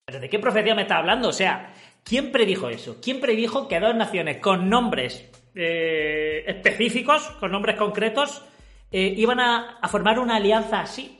[0.05, 1.29] ¿Pero de qué profecía me está hablando?
[1.29, 2.97] O sea, ¿quién predijo eso?
[3.01, 8.43] ¿Quién predijo que dos naciones con nombres eh, específicos, con nombres concretos,
[8.91, 11.17] eh, iban a, a formar una alianza así?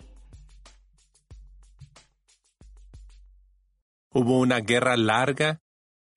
[4.14, 5.62] Hubo una guerra larga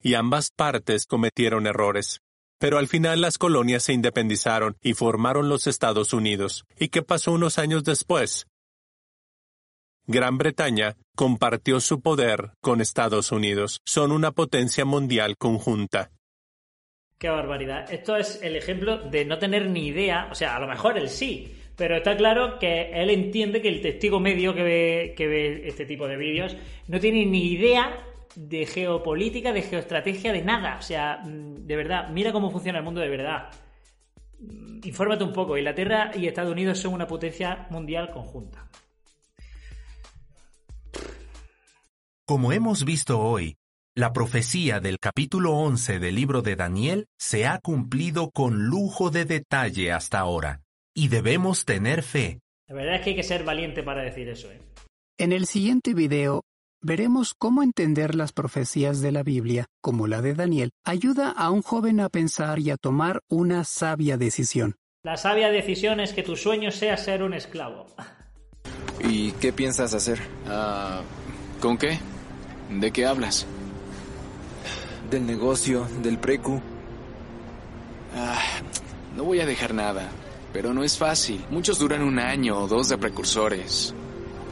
[0.01, 2.21] y ambas partes cometieron errores.
[2.59, 6.65] Pero al final las colonias se independizaron y formaron los Estados Unidos.
[6.79, 8.47] ¿Y qué pasó unos años después?
[10.07, 13.81] Gran Bretaña compartió su poder con Estados Unidos.
[13.87, 16.11] Son una potencia mundial conjunta.
[17.19, 17.93] Qué barbaridad.
[17.93, 20.29] Esto es el ejemplo de no tener ni idea.
[20.31, 23.81] O sea, a lo mejor él sí, pero está claro que él entiende que el
[23.81, 26.57] testigo medio que ve, que ve este tipo de vídeos
[26.89, 28.05] no tiene ni idea
[28.37, 30.77] de geopolítica, de geoestrategia, de nada.
[30.79, 33.51] O sea, mm, de verdad, mira cómo funciona el mundo de verdad.
[34.41, 35.57] Mm, infórmate un poco.
[35.57, 38.69] Inglaterra y Estados Unidos son una potencia mundial conjunta.
[42.27, 43.57] Como hemos visto hoy,
[43.97, 49.25] la profecía del capítulo 11 del libro de Daniel se ha cumplido con lujo de
[49.25, 50.63] detalle hasta ahora,
[50.95, 52.41] y debemos tener fe.
[52.67, 54.51] La verdad es que hay que ser valiente para decir eso.
[54.51, 54.61] ¿eh?
[55.17, 56.43] En el siguiente video
[56.83, 61.63] veremos cómo entender las profecías de la Biblia, como la de Daniel, ayuda a un
[61.63, 64.75] joven a pensar y a tomar una sabia decisión.
[65.05, 67.87] La sabia decisión es que tu sueño sea ser un esclavo.
[68.99, 70.19] ¿Y qué piensas hacer?
[70.49, 71.03] Ah,
[71.61, 71.99] ¿Con qué?
[72.71, 73.47] ¿De qué hablas?
[75.11, 76.61] Del negocio, del precu.
[78.17, 78.43] Ah,
[79.17, 80.09] no voy a dejar nada,
[80.53, 81.45] pero no es fácil.
[81.51, 83.95] Muchos duran un año o dos de precursores.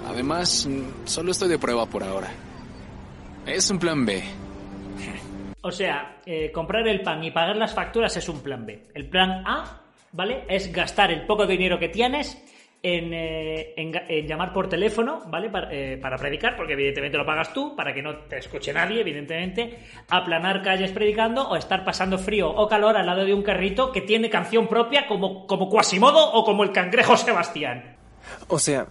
[0.07, 0.69] Además,
[1.05, 2.29] solo estoy de prueba por ahora.
[3.47, 4.23] Es un plan B.
[5.63, 8.83] O sea, eh, comprar el pan y pagar las facturas es un plan B.
[8.95, 9.81] El plan A,
[10.13, 10.45] ¿vale?
[10.49, 12.43] Es gastar el poco dinero que tienes
[12.83, 15.51] en, eh, en, en llamar por teléfono, ¿vale?
[15.51, 19.01] Para, eh, para, predicar, porque evidentemente lo pagas tú, para que no te escuche nadie,
[19.01, 19.79] evidentemente.
[20.09, 24.01] Aplanar calles predicando o estar pasando frío o calor al lado de un carrito que
[24.01, 27.97] tiene canción propia como, como Quasimodo o como el cangrejo Sebastián.
[28.49, 28.89] O sea,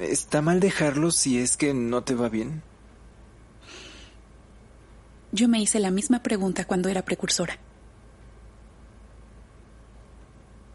[0.00, 2.62] ¿Está mal dejarlo si es que no te va bien?
[5.30, 7.58] Yo me hice la misma pregunta cuando era precursora.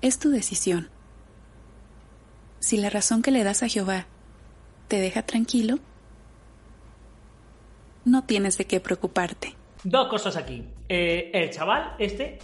[0.02, 0.92] Es tu decisión.
[2.66, 4.08] Si la razón que le das a Jehová
[4.88, 5.78] te deja tranquilo,
[8.06, 9.54] no tienes de qué preocuparte.
[9.84, 10.66] Dos cosas aquí.
[10.90, 12.40] Eh, el chaval, este,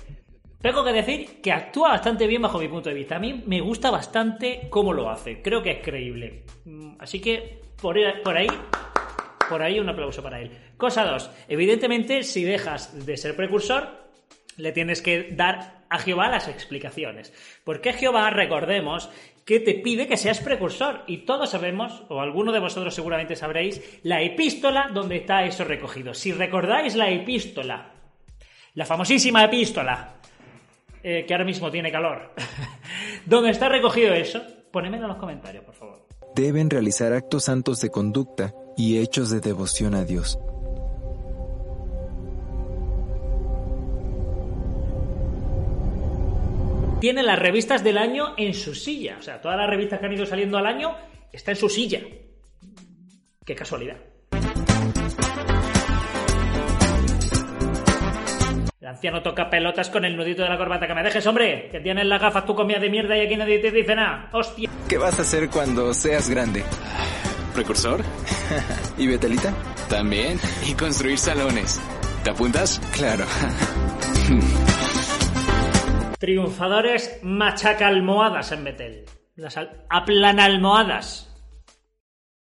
[0.62, 3.16] tengo que decir que actúa bastante bien bajo mi punto de vista.
[3.16, 5.42] A mí me gusta bastante cómo lo hace.
[5.42, 6.44] Creo que es creíble.
[6.66, 8.48] Mm, así que por, ahí,
[9.50, 10.52] por ahí un aplauso para él.
[10.78, 11.32] Cosa dos.
[11.48, 13.90] Evidentemente, si dejas de ser precursor,
[14.58, 17.34] le tienes que dar a Jehová las explicaciones.
[17.66, 19.10] Porque Jehová, recordemos,
[19.46, 21.02] que te pide que seas precursor.
[21.08, 26.14] Y todos sabemos, o alguno de vosotros seguramente sabréis, la epístola donde está eso recogido.
[26.14, 27.92] Si recordáis la epístola,
[28.76, 30.16] la famosísima epístola
[31.04, 32.34] eh, que ahora mismo tiene calor.
[33.26, 34.42] ¿Dónde está recogido eso?
[34.72, 36.08] Ponémelo en los comentarios, por favor.
[36.36, 40.40] Deben realizar actos santos de conducta y hechos de devoción a Dios.
[47.02, 49.18] Tiene las revistas del año en su silla.
[49.18, 50.96] O sea, todas las revistas que han ido saliendo al año
[51.34, 52.00] está en su silla.
[53.44, 53.98] Qué casualidad.
[58.80, 60.86] El anciano toca pelotas con el nudito de la corbata.
[60.86, 61.70] ¡Que me dejes, hombre!
[61.72, 64.30] Que tienes las gafas tú comida de mierda y aquí nadie te dice nada.
[64.34, 64.70] ¡Hostia!
[64.88, 66.64] ¿Qué vas a hacer cuando seas grande?
[67.56, 68.04] ¿Precursor?
[69.00, 69.52] ¿Y Betelita?
[69.90, 70.40] También.
[70.70, 71.82] Y construir salones.
[72.24, 72.80] ¿Te apuntas?
[72.94, 73.26] Claro.
[76.22, 79.06] Triunfadores machaca almohadas en Betel.
[79.34, 81.36] Las al almohadas.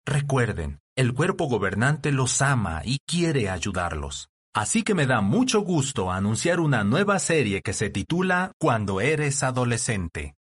[0.06, 4.28] Recuerden, el cuerpo gobernante los ama y quiere ayudarlos.
[4.54, 9.42] Así que me da mucho gusto anunciar una nueva serie que se titula Cuando eres
[9.42, 10.36] adolescente.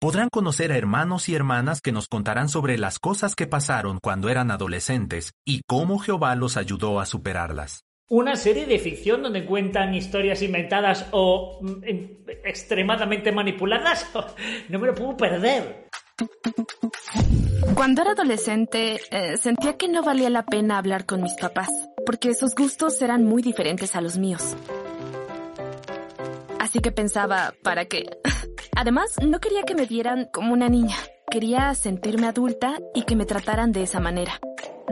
[0.00, 4.28] Podrán conocer a hermanos y hermanas que nos contarán sobre las cosas que pasaron cuando
[4.28, 7.84] eran adolescentes y cómo Jehová los ayudó a superarlas.
[8.12, 11.82] Una serie de ficción donde cuentan historias inventadas o mm,
[12.44, 14.06] extremadamente manipuladas.
[14.68, 15.88] No me lo puedo perder.
[17.74, 21.70] Cuando era adolescente, eh, sentía que no valía la pena hablar con mis papás,
[22.04, 24.56] porque sus gustos eran muy diferentes a los míos.
[26.60, 28.18] Así que pensaba, ¿para qué?
[28.76, 30.96] Además, no quería que me vieran como una niña.
[31.30, 34.38] Quería sentirme adulta y que me trataran de esa manera.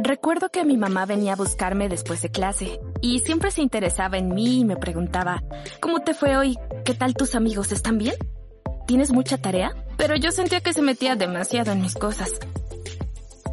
[0.03, 4.35] Recuerdo que mi mamá venía a buscarme después de clase y siempre se interesaba en
[4.35, 5.43] mí y me preguntaba,
[5.79, 6.57] ¿cómo te fue hoy?
[6.87, 7.71] ¿Qué tal tus amigos?
[7.71, 8.15] ¿Están bien?
[8.87, 9.75] ¿Tienes mucha tarea?
[9.99, 12.33] Pero yo sentía que se metía demasiado en mis cosas.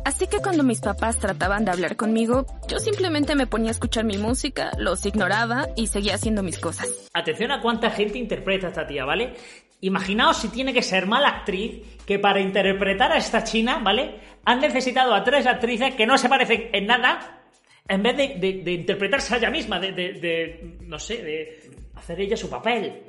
[0.06, 4.06] Así que cuando mis papás trataban de hablar conmigo, yo simplemente me ponía a escuchar
[4.06, 6.88] mi música, los ignoraba y seguía haciendo mis cosas.
[7.14, 9.36] Atención a cuánta gente interpreta esta tía, ¿vale?
[9.82, 14.16] Imaginaos si tiene que ser mala actriz que para interpretar a esta china, ¿vale?
[14.46, 17.44] Han necesitado a tres actrices que no se parecen en nada,
[17.88, 22.50] en vez de, interpretarse a ella misma, de, de, no sé, de hacer ella su
[22.50, 23.04] papel.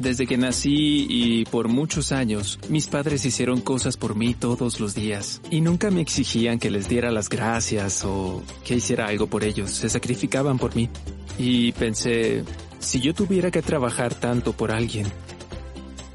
[0.00, 4.94] Desde que nací y por muchos años, mis padres hicieron cosas por mí todos los
[4.94, 9.44] días y nunca me exigían que les diera las gracias o que hiciera algo por
[9.44, 10.88] ellos, se sacrificaban por mí.
[11.38, 12.44] Y pensé,
[12.78, 15.06] si yo tuviera que trabajar tanto por alguien,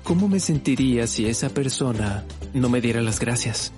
[0.05, 3.73] ¿cómo me sentiría si esa persona no me diera las gracias?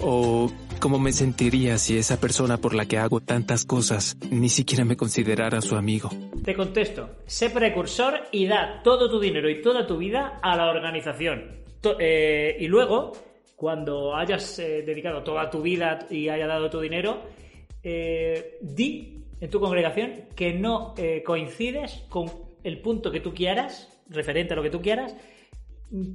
[0.00, 4.86] ¿O cómo me sentiría si esa persona por la que hago tantas cosas ni siquiera
[4.86, 6.08] me considerara su amigo?
[6.42, 10.70] Te contesto, sé precursor y da todo tu dinero y toda tu vida a la
[10.70, 11.60] organización.
[12.00, 13.12] Eh, y luego,
[13.54, 17.20] cuando hayas eh, dedicado toda tu vida y haya dado tu dinero,
[17.82, 22.32] eh, di en tu congregación que no coincides con
[22.64, 25.14] el punto que tú quieras, referente a lo que tú quieras,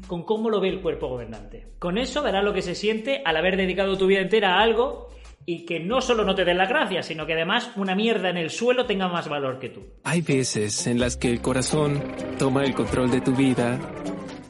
[0.07, 1.67] con cómo lo ve el cuerpo gobernante.
[1.79, 5.09] Con eso verás lo que se siente al haber dedicado tu vida entera a algo
[5.45, 8.37] y que no solo no te den la gracia, sino que además una mierda en
[8.37, 9.81] el suelo tenga más valor que tú.
[10.03, 12.01] Hay veces en las que el corazón
[12.37, 13.79] toma el control de tu vida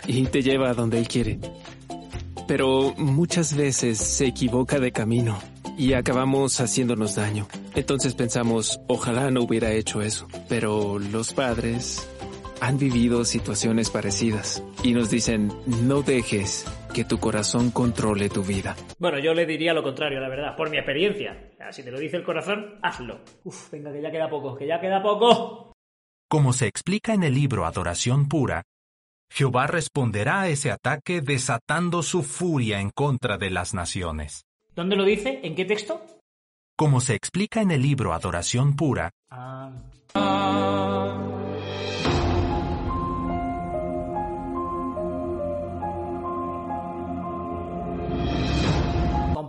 [0.05, 1.39] y te lleva a donde él quiere.
[2.47, 5.39] Pero muchas veces se equivoca de camino
[5.77, 7.47] y acabamos haciéndonos daño.
[7.75, 10.27] Entonces pensamos, ojalá no hubiera hecho eso.
[10.49, 12.07] Pero los padres
[12.61, 18.75] han vivido situaciones parecidas y nos dicen, no dejes que tu corazón controle tu vida.
[18.99, 21.51] Bueno, yo le diría lo contrario, la verdad, por mi experiencia.
[21.71, 23.21] Si te lo dice el corazón, hazlo.
[23.43, 25.73] Uf, venga, que ya queda poco, que ya queda poco.
[26.29, 28.63] Como se explica en el libro Adoración Pura,
[29.31, 34.45] Jehová responderá a ese ataque desatando su furia en contra de las naciones.
[34.75, 35.39] ¿Dónde lo dice?
[35.43, 36.05] ¿En qué texto?
[36.77, 39.09] Como se explica en el libro Adoración Pura.
[39.31, 39.71] Ah.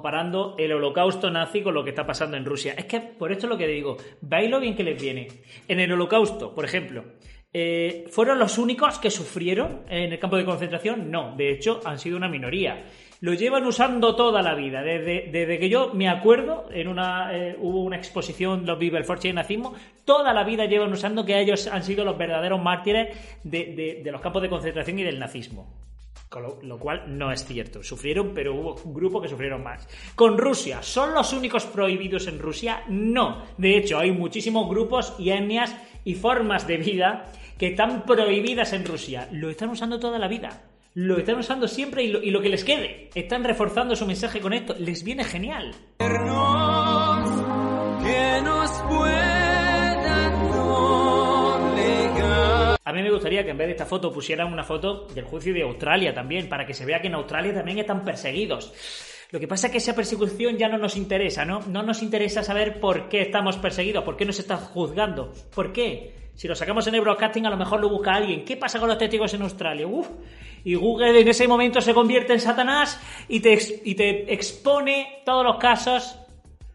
[0.02, 2.74] Comparando el holocausto nazi con lo que está pasando en Rusia.
[2.76, 5.28] Es que por esto es lo que digo, veis lo bien que les viene.
[5.68, 7.04] En el holocausto, por ejemplo,
[7.52, 11.08] eh, ¿fueron los únicos que sufrieron en el campo de concentración?
[11.08, 12.84] No, de hecho han sido una minoría.
[13.20, 17.84] Lo llevan usando toda la vida, desde, que yo me acuerdo, en una eh, hubo
[17.84, 19.72] una exposición los Bibelforche y nazismo,
[20.04, 24.42] toda la vida llevan usando que ellos han sido los verdaderos mártires de los campos
[24.42, 25.81] de concentración y del nazismo
[26.40, 27.82] lo, cual no es cierto.
[27.82, 29.86] Sufrieron, pero hubo un grupo que sufrieron más.
[30.14, 32.84] Con Rusia, ¿son los únicos prohibidos en Rusia?
[32.88, 33.42] No.
[33.58, 37.26] De hecho, hay muchísimos grupos y etnias y formas de vida
[37.58, 39.28] que están prohibidas en Rusia.
[39.32, 40.62] Lo están usando toda la vida.
[40.94, 43.10] Lo están usando siempre y lo, y lo que les quede.
[43.14, 44.74] Están reforzando su mensaje con esto.
[44.78, 45.74] Les viene genial.
[52.84, 55.54] A mí me gustaría que en vez de esta foto pusieran una foto del juicio
[55.54, 58.72] de Australia también, para que se vea que en Australia también están perseguidos.
[59.30, 61.60] Lo que pasa es que esa persecución ya no nos interesa, ¿no?
[61.68, 66.30] No nos interesa saber por qué estamos perseguidos, por qué nos están juzgando, por qué.
[66.34, 68.44] Si lo sacamos en el broadcasting, a lo mejor lo busca alguien.
[68.44, 69.86] ¿Qué pasa con los testigos en Australia?
[69.86, 70.08] Uf.
[70.64, 75.44] Y Google en ese momento se convierte en Satanás y te, y te expone todos
[75.44, 76.18] los casos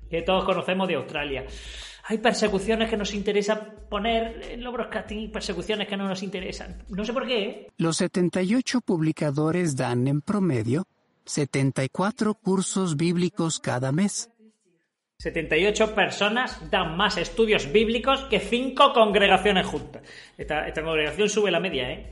[0.10, 1.46] que todos conocemos de Australia
[2.10, 6.82] hay persecuciones que nos interesa poner en los broadcasting y persecuciones que no nos interesan.
[6.88, 7.44] No sé por qué.
[7.44, 7.68] ¿eh?
[7.78, 10.86] Los 78 publicadores dan en promedio
[11.26, 14.30] 74 cursos bíblicos cada mes.
[15.20, 20.04] 78 personas dan más estudios bíblicos que 5 congregaciones juntas.
[20.38, 22.10] Esta, esta congregación sube la media, ¿eh?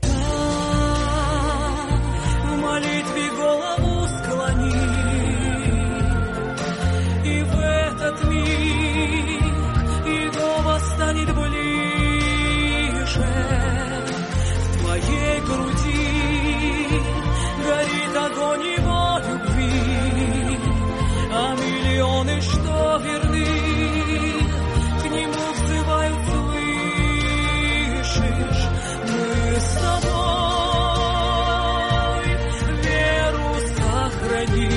[22.28, 23.46] Он что верны,
[25.00, 26.18] к нему взывают,
[28.14, 28.64] слышишь,
[29.04, 29.26] мы
[29.60, 30.06] с тобой
[32.82, 34.74] веру сохрани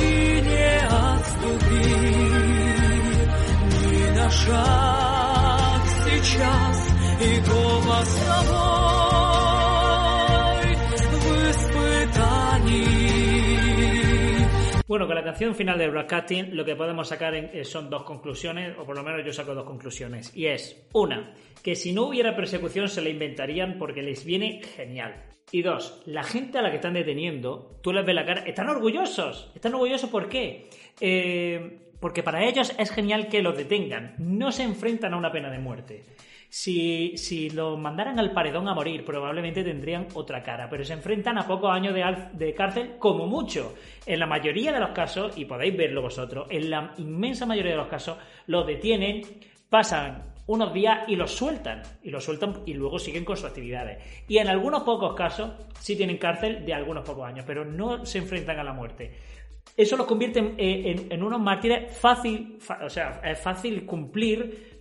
[0.00, 0.04] и
[0.42, 0.72] не
[1.16, 1.88] отступи.
[3.80, 6.78] Ни на шаг сейчас
[7.20, 8.43] и голос тобой.
[14.86, 18.76] Bueno, con la canción final de Broadcasting lo que podemos sacar eh, son dos conclusiones,
[18.78, 20.30] o por lo menos yo saco dos conclusiones.
[20.36, 21.32] Y es, una,
[21.62, 25.24] que si no hubiera persecución se la inventarían porque les viene genial.
[25.50, 28.68] Y dos, la gente a la que están deteniendo, tú les ves la cara, están
[28.68, 29.50] orgullosos.
[29.54, 30.68] ¿Están orgullosos por qué?
[31.00, 34.16] Eh, porque para ellos es genial que los detengan.
[34.18, 36.02] No se enfrentan a una pena de muerte.
[36.56, 41.36] Si, si los mandaran al paredón a morir, probablemente tendrían otra cara, pero se enfrentan
[41.36, 43.74] a pocos años de, de, cárcel como mucho.
[44.06, 47.78] En la mayoría de los casos, y podéis verlo vosotros, en la inmensa mayoría de
[47.78, 49.22] los casos, los detienen,
[49.68, 51.82] pasan unos días y los sueltan.
[52.04, 54.22] Y los sueltan y luego siguen con sus actividades.
[54.28, 55.50] Y en algunos pocos casos
[55.80, 59.10] sí tienen cárcel de algunos pocos años, pero no se enfrentan a la muerte.
[59.76, 64.73] Eso los convierte en, en unos mártires fácil, o sea, es fácil cumplir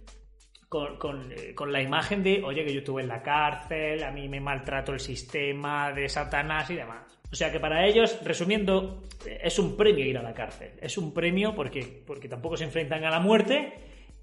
[0.73, 4.39] eh, con, la imagen de, oye, que yo estuve en la cárcel, a mí me
[4.39, 7.19] maltrato el sistema de Satanás y demás.
[7.31, 10.71] O sea que para ellos, resumiendo, eh, es un premio ir a la cárcel.
[10.81, 13.73] Es un premio porque, porque tampoco se enfrentan a la muerte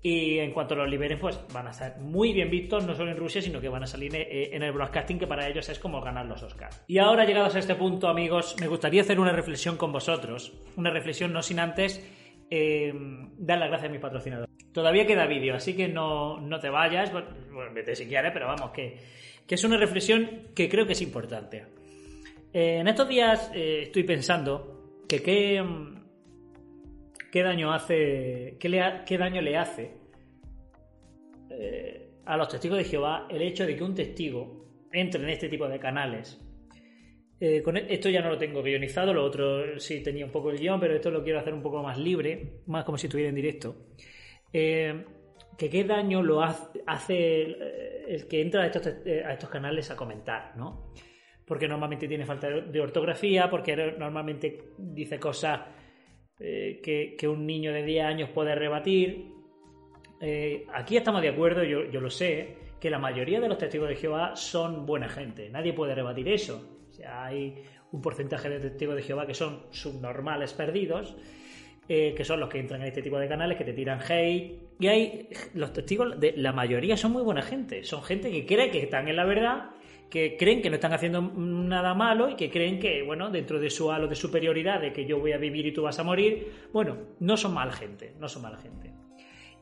[0.03, 3.19] y en cuanto los liberen, pues van a estar muy bien vistos, no solo en
[3.19, 6.01] Rusia, sino que van a salir eh, en el broadcasting, que para ellos es como
[6.01, 6.83] ganar los Oscars.
[6.87, 10.55] Y ahora, llegados a este punto, amigos, me gustaría hacer una reflexión con vosotros.
[10.77, 12.03] Una reflexión no sin antes
[12.51, 12.93] eh,
[13.39, 14.51] dar las gracias a mis patrocinadores.
[14.73, 17.29] Todavía queda vídeo, así que no, te vayas, bueno,
[17.73, 18.99] vete si quieres, pero vamos, que,
[19.49, 21.65] es una reflexión que creo que es importante.
[22.53, 25.65] Eh, en estos días eh, estoy pensando que qué,
[27.33, 30.01] qué daño hace, qué daño le hace
[31.51, 35.49] eh, a los testigos de Jehová el hecho de que un testigo entre en este
[35.49, 36.41] tipo de canales
[37.41, 40.51] eh, con e-, esto ya no lo tengo guionizado, lo otro sí tenía un poco
[40.51, 43.31] el guion, pero esto lo quiero hacer un poco más libre, más como si estuviera
[43.31, 43.75] en directo.
[44.53, 45.05] Eh,
[45.57, 50.93] que qué daño lo hace, eh, el que entra a estos, canales a comentar, ¿no?
[51.47, 55.61] Porque normalmente tiene falta de ortografía, porque normalmente dice cosas
[56.39, 59.33] que, un niño de 10 años puede rebatir.
[60.73, 63.97] aquí estamos de acuerdo, yo, yo lo sé, que la mayoría de los testigos de
[63.97, 69.27] Jehová son buena gente, nadie puede rebatir eso hay un porcentaje de testigos de Jehová
[69.27, 71.17] que son subnormales perdidos,
[71.89, 74.61] eh, que son los que entran en este tipo de canales, que te tiran hate.
[74.79, 77.83] Y hay los testigos, de la mayoría son muy buena gente.
[77.83, 79.71] Son gente que cree que están en la verdad,
[80.09, 83.71] que creen que no están haciendo nada malo y que creen que, bueno, dentro de
[83.71, 86.53] su halo de superioridad, de que yo voy a vivir y tú vas a morir,
[86.73, 88.93] bueno, no son mal gente, no son mala gente.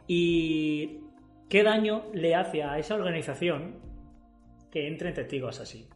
[0.06, 1.00] Y
[1.48, 3.76] qué daño le hace a esa organización
[4.70, 5.88] que entren testigos así.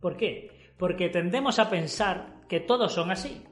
[0.00, 0.57] ¿Por qué?
[0.78, 3.42] Porque tendemos a pensar que todos son así.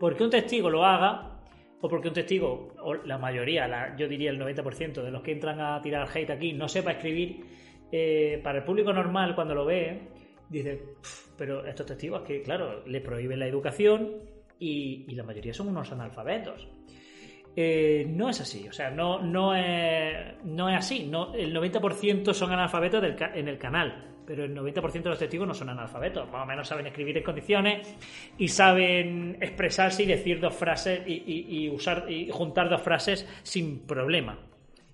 [0.00, 1.42] Porque un testigo lo haga,
[1.80, 5.60] o porque un testigo, o la mayoría, yo diría el 90% de los que entran
[5.60, 7.44] a tirar hate aquí, no sepa escribir,
[7.92, 10.08] eh, para el público normal cuando lo ve,
[10.48, 10.94] dice,
[11.36, 14.16] pero estos testigos que, claro, le prohíben la educación
[14.58, 16.66] y, la mayoría son unos analfabetos.
[17.54, 21.06] Eh, no es así, o sea, no, no, es, no es así.
[21.06, 23.02] No, el 90% son analfabetos
[23.34, 26.68] en el canal pero el 90% de los testigos no son analfabetos, más o menos
[26.68, 27.96] saben escribir en condiciones
[28.36, 34.38] y saben expresarse y decir dos frases y, usar y juntar dos frases sin problema.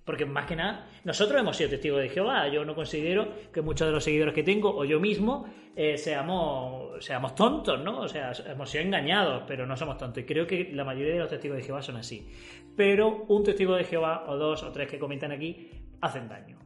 [0.05, 2.47] Porque más que nada, nosotros hemos sido testigos de Jehová.
[2.47, 7.05] Yo no considero que muchos de los seguidores que tengo, o yo mismo, eh, seamos,
[7.05, 8.03] seamos tontos, ¿no?
[8.03, 10.23] O sea, hemos sido engañados, pero no somos tontos.
[10.23, 12.31] Y creo que la mayoría de los testigos de Jehová son así.
[12.77, 15.71] Pero un testigo de Jehová, o dos o tres que comentan aquí,
[16.03, 16.57] hacen daño.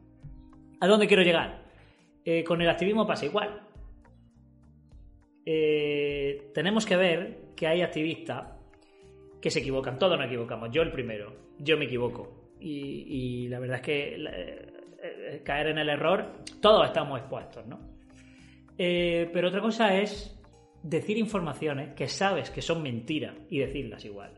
[0.80, 1.67] ¿A dónde quiero llegar?
[2.30, 3.58] Eh, con el activismo pasa igual.
[5.46, 8.48] Eh, tenemos que ver que hay activistas
[9.40, 9.98] que se equivocan.
[9.98, 10.68] Todos nos equivocamos.
[10.70, 11.34] Yo el primero.
[11.58, 12.52] Yo me equivoco.
[12.60, 17.80] Y, la verdad es que eh, caer en el error, todos estamos expuestos, ¿no?
[18.76, 20.38] pero otra cosa es
[20.82, 24.34] decir informaciones que sabes que son mentiras y decirlas igual.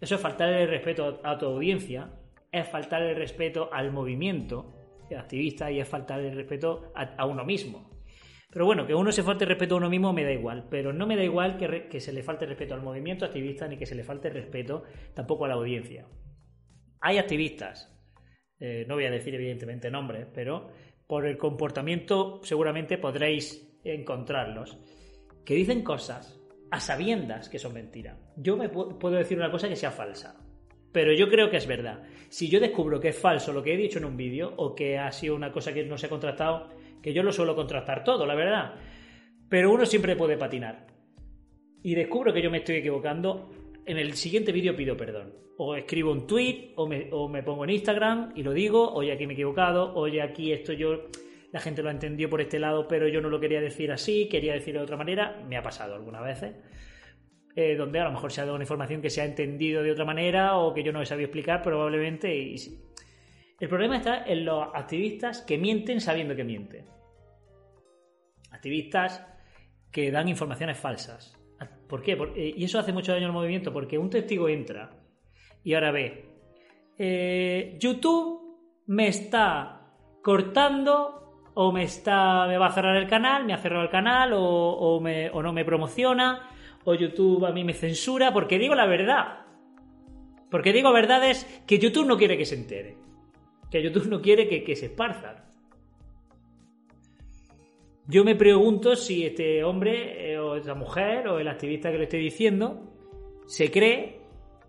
[0.00, 2.10] Eso es faltar el respeto a tu audiencia,
[2.52, 4.77] es faltar el respeto al movimiento
[5.16, 7.90] activista y es faltar el respeto a, uno mismo.
[8.50, 11.06] Pero bueno, que uno se falte respeto a uno mismo me da igual, pero no
[11.06, 14.04] me da igual que, se le falte respeto al movimiento activista ni que se le
[14.04, 14.84] falte respeto
[15.14, 16.06] tampoco a la audiencia.
[17.00, 17.94] Hay activistas,
[18.58, 20.68] eh, no voy a decir evidentemente nombres, pero
[21.06, 24.78] por el comportamiento seguramente podréis encontrarlos,
[25.44, 26.38] que dicen cosas
[26.70, 28.18] a sabiendas que son mentiras.
[28.36, 30.47] Yo me puedo decir una cosa que sea falsa,
[30.98, 32.02] pero yo creo que es verdad.
[32.28, 34.98] Si yo descubro que es falso lo que he dicho en un vídeo o que
[34.98, 36.70] ha sido una cosa que no se ha contrastado,
[37.00, 38.74] que yo lo suelo contrastar todo, la verdad.
[39.48, 40.88] Pero uno siempre puede patinar.
[41.84, 43.48] Y descubro que yo me estoy equivocando,
[43.86, 45.34] en el siguiente vídeo pido perdón.
[45.56, 49.12] O escribo un tweet, o me, o me pongo en Instagram y lo digo, oye,
[49.12, 51.10] aquí me he equivocado, oye, aquí esto yo
[51.52, 54.54] la gente lo entendió por este lado, pero yo no lo quería decir así, quería
[54.54, 56.56] decirlo de otra manera, me ha pasado algunas veces.
[57.56, 59.90] Eh, donde a lo mejor se ha dado una información que se ha entendido de
[59.90, 62.34] otra manera o que yo no he sabido explicar, probablemente.
[62.36, 62.56] Y...
[63.58, 66.84] El problema está en los activistas que mienten sabiendo que mienten.
[68.52, 69.26] Activistas
[69.90, 71.36] que dan informaciones falsas.
[71.88, 72.12] ¿Por qué?
[72.36, 74.90] Eh, y eso hace mucho daño al movimiento, porque un testigo entra
[75.64, 76.24] y ahora ve,
[76.96, 79.80] eh, YouTube me está
[80.22, 84.32] cortando o me está me va a cerrar el canal, me ha cerrado el canal
[84.34, 85.00] o,
[85.42, 86.48] no me promociona
[86.88, 89.46] o YouTube a mí me censura porque digo la verdad.
[90.50, 92.96] Porque digo verdades que YouTube no quiere que se entere.
[93.70, 95.36] Que YouTube no quiere que, se esparzan.
[98.06, 102.04] Yo me pregunto si este hombre eh, o esta mujer o el activista que lo
[102.04, 102.94] esté diciendo
[103.46, 104.20] se cree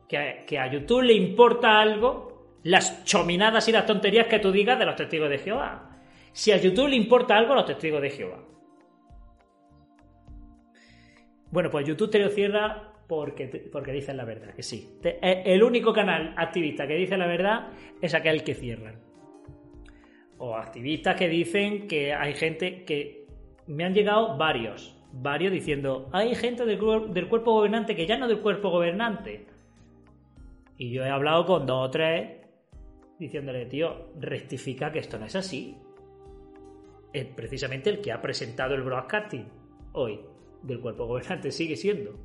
[0.10, 4.52] que a, que a YouTube le importa algo las chominadas y las tonterías que tú
[4.52, 5.90] digas de los testigos de Jehová
[6.34, 8.49] si a YouTube le importa algo los testigos de Jehová.
[11.52, 15.00] Bueno, pues YouTube te lo cierra porque, porque dicen la verdad, que sí.
[15.04, 17.70] Eh, el único canal activista que dice la verdad
[18.02, 18.96] es aquel que cierran.
[20.38, 23.20] O activistas que dicen que hay gente que...
[23.68, 26.80] Me han llegado varios, varios diciendo, hay gente del,
[27.14, 29.46] del cuerpo gobernante que ya no del cuerpo gobernante.
[30.76, 32.32] Y yo he hablado con dos o tres
[33.20, 35.78] diciéndole, tío, rectifica que esto no es así
[37.14, 39.48] es precisamente el que ha presentado el broadcasting
[39.94, 40.20] hoy
[40.64, 42.18] del cuerpo gobernante, sigue siendo.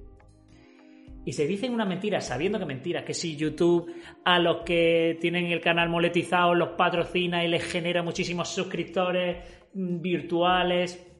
[1.26, 3.91] Y se dicen una mentira sabiendo que mentira, que si YouTube
[4.24, 9.39] a los que tienen el canal monetizado los patrocina y les genera muchísimos suscriptores
[9.72, 11.11] mm, virtuales.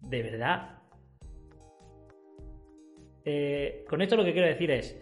[0.00, 0.78] De verdad.
[3.24, 5.00] Eh, con esto lo que quiero decir es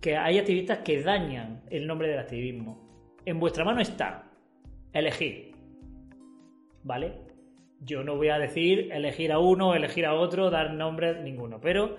[0.00, 3.18] que hay activistas que dañan el nombre del activismo.
[3.26, 4.30] En vuestra mano está
[4.94, 5.48] elegir
[6.88, 7.27] ¿vale?
[7.80, 11.96] Yo no voy a decir elegir a uno, elegir a otro, dar nombre ninguno, pero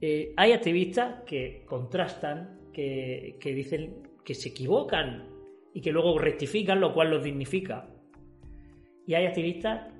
[0.00, 5.28] eh, hay activistas que contrastan, que, que dicen que se equivocan
[5.72, 7.88] y que luego rectifican, lo cual los dignifica.
[9.06, 9.92] Y hay activistas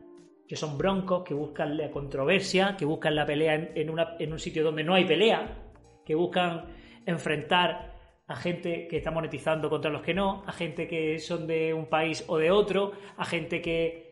[0.47, 4.65] que son broncos, que buscan la controversia, que buscan la pelea en, en, un sitio
[4.65, 5.65] donde no hay pelea,
[6.05, 6.67] que buscan
[7.05, 7.95] enfrentar
[8.29, 11.87] a gente que está monetizando contra los que no, a gente que son de un
[11.87, 14.06] país o de otro, a gente que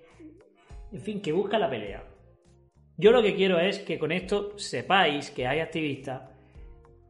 [0.94, 2.04] en fin, que busca la pelea.
[2.96, 6.30] Yo lo que quiero es que con esto sepáis que hay activistas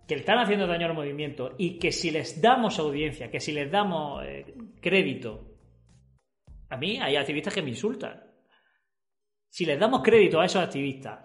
[0.09, 3.71] que están haciendo daño al movimiento y que si les damos audiencia, que si les
[3.71, 5.51] damos eh, crédito,
[6.71, 8.23] a mí hay activistas que me insultan.
[9.51, 11.21] Si les damos crédito a esos activistas,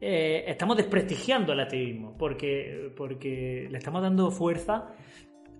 [0.00, 4.94] eh, estamos desprestigiando el activismo porque, porque le estamos dando fuerza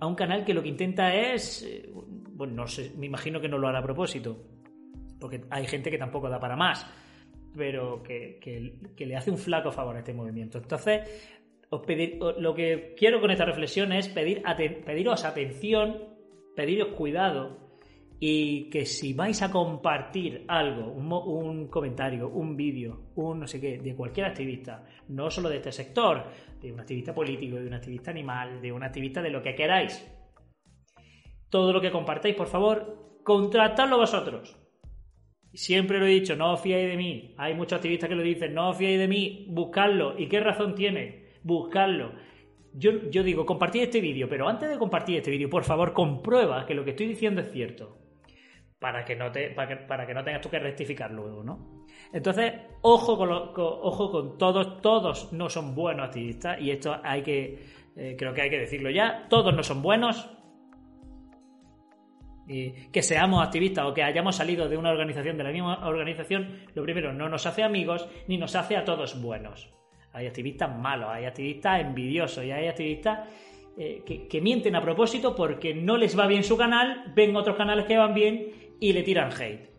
[0.01, 3.49] a un canal que lo que intenta es, eh, bueno, no sé, me imagino que
[3.49, 4.60] no lo hará a propósito,
[5.21, 6.87] porque hay gente que tampoco da para más,
[7.57, 10.59] pero que, le hace un flaco favor a este movimiento.
[10.59, 11.03] Entonces,
[11.71, 14.43] os pedir, lo que quiero con esta reflexión es pedir,
[14.85, 15.99] pediros atención,
[16.57, 17.71] pediros cuidado
[18.19, 23.61] y que si vais a compartir algo, un, un comentario, un vídeo, un no sé
[23.61, 26.25] qué, de cualquier activista, no solo de este sector,
[26.61, 30.07] de un activista político, de un activista animal, de un activista de lo que queráis,
[31.49, 34.60] todo lo que compartáis, por favor, contratadlo vosotros.
[35.53, 37.35] Siempre lo he dicho, no os fiéis de mí.
[37.37, 40.15] Hay muchos activistas que lo dicen, no os fiéis de mí, buscadlo.
[40.17, 41.25] ¿Y qué razón tiene?
[41.43, 42.13] Buscadlo.
[42.73, 46.65] Yo, yo digo, compartid este vídeo, pero antes de compartir este vídeo, por favor, comprueba
[46.67, 47.99] que lo que estoy diciendo es cierto.
[48.79, 51.85] Para que no, te, para que, no tengas tú que rectificar luego, ¿no?
[52.13, 57.59] Entonces, ojo con, ojo con todos, todos no son buenos activistas, y esto hay que,
[57.97, 60.31] eh, creo que hay que decirlo ya, todos no son buenos,
[62.93, 66.83] que seamos activistas o que hayamos salido de una organización, de la misma organización, lo
[66.83, 69.71] primero no nos hace amigos ni nos hace a todos buenos.
[70.13, 73.29] Hay activistas malos, hay activistas envidiosos y hay activistas
[73.79, 77.87] eh, que, mienten a propósito porque no les va bien su canal, ven otros canales
[77.87, 78.49] que van bien
[78.81, 79.71] y le tiran hate.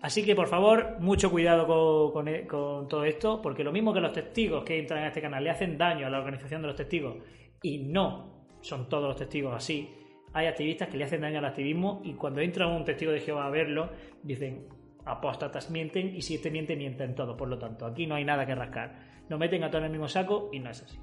[0.00, 4.00] Así que por favor, mucho cuidado con, e, con, todo esto, porque lo mismo que
[4.00, 6.76] los testigos que entran en este canal le hacen daño a la organización de los
[6.76, 7.16] testigos
[7.62, 9.88] y no son todos los testigos así,
[10.34, 13.46] hay activistas que le hacen daño al activismo y cuando entra un testigo de Jehová
[13.46, 13.90] a verlo,
[14.22, 14.66] dicen,
[15.04, 17.36] apóstatas mienten y si este miente, mienten todos.
[17.36, 18.92] Por lo tanto, aquí no hay nada que rascar.
[19.28, 20.98] Nos meten a todos en el mismo saco y no es así.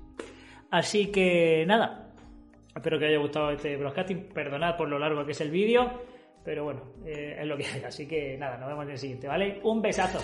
[0.70, 2.14] Así que nada,
[2.76, 4.30] espero que haya gustado este broadcasting.
[4.34, 6.02] Perdonad por lo largo que es el vídeo,
[6.44, 7.84] pero bueno, eh, es lo que hay.
[7.84, 9.62] Así que nada, nos vemos en el siguiente, ¿vale?
[9.64, 10.20] Un besazo.